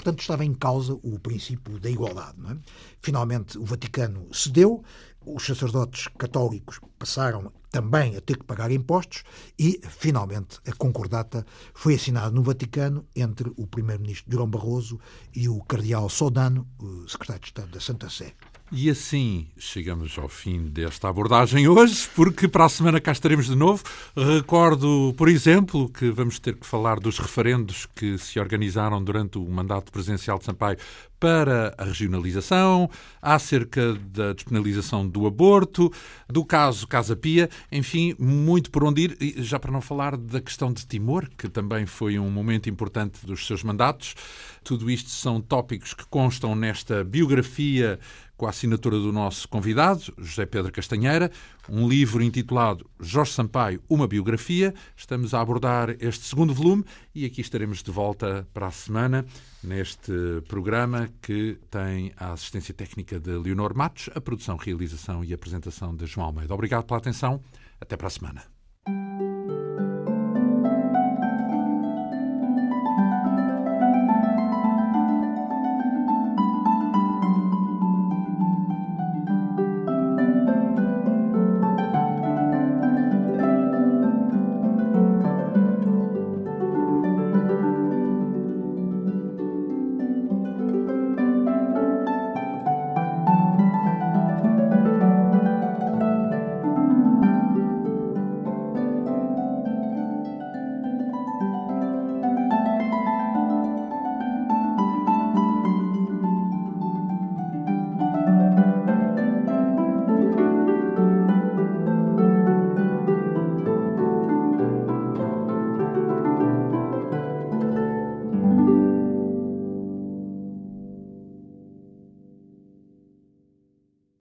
[0.00, 2.38] Portanto, estava em causa o princípio da igualdade.
[2.50, 2.56] É?
[3.02, 4.82] Finalmente, o Vaticano cedeu,
[5.26, 9.24] os sacerdotes católicos passaram também a ter que pagar impostos
[9.58, 11.44] e, finalmente, a concordata
[11.74, 14.98] foi assinada no Vaticano entre o primeiro-ministro Durão Barroso
[15.36, 16.66] e o cardeal Sodano,
[17.06, 18.32] secretário de Estado da Santa Sé.
[18.72, 23.56] E assim chegamos ao fim desta abordagem hoje, porque para a semana cá estaremos de
[23.56, 23.82] novo.
[24.16, 29.48] Recordo, por exemplo, que vamos ter que falar dos referendos que se organizaram durante o
[29.48, 30.78] mandato presidencial de Sampaio
[31.18, 32.88] para a regionalização,
[33.20, 35.92] acerca da despenalização do aborto,
[36.26, 40.72] do caso Casa Pia, enfim, muito por onde ir, já para não falar da questão
[40.72, 44.14] de Timor, que também foi um momento importante dos seus mandatos.
[44.64, 48.00] Tudo isto são tópicos que constam nesta biografia
[48.40, 51.30] com a assinatura do nosso convidado, José Pedro Castanheira,
[51.68, 54.72] um livro intitulado Jorge Sampaio, uma biografia.
[54.96, 56.82] Estamos a abordar este segundo volume
[57.14, 59.26] e aqui estaremos de volta para a semana
[59.62, 60.10] neste
[60.48, 66.06] programa que tem a assistência técnica de Leonor Matos, a produção, realização e apresentação de
[66.06, 66.54] João Almeida.
[66.54, 67.42] Obrigado pela atenção.
[67.78, 68.42] Até para a semana.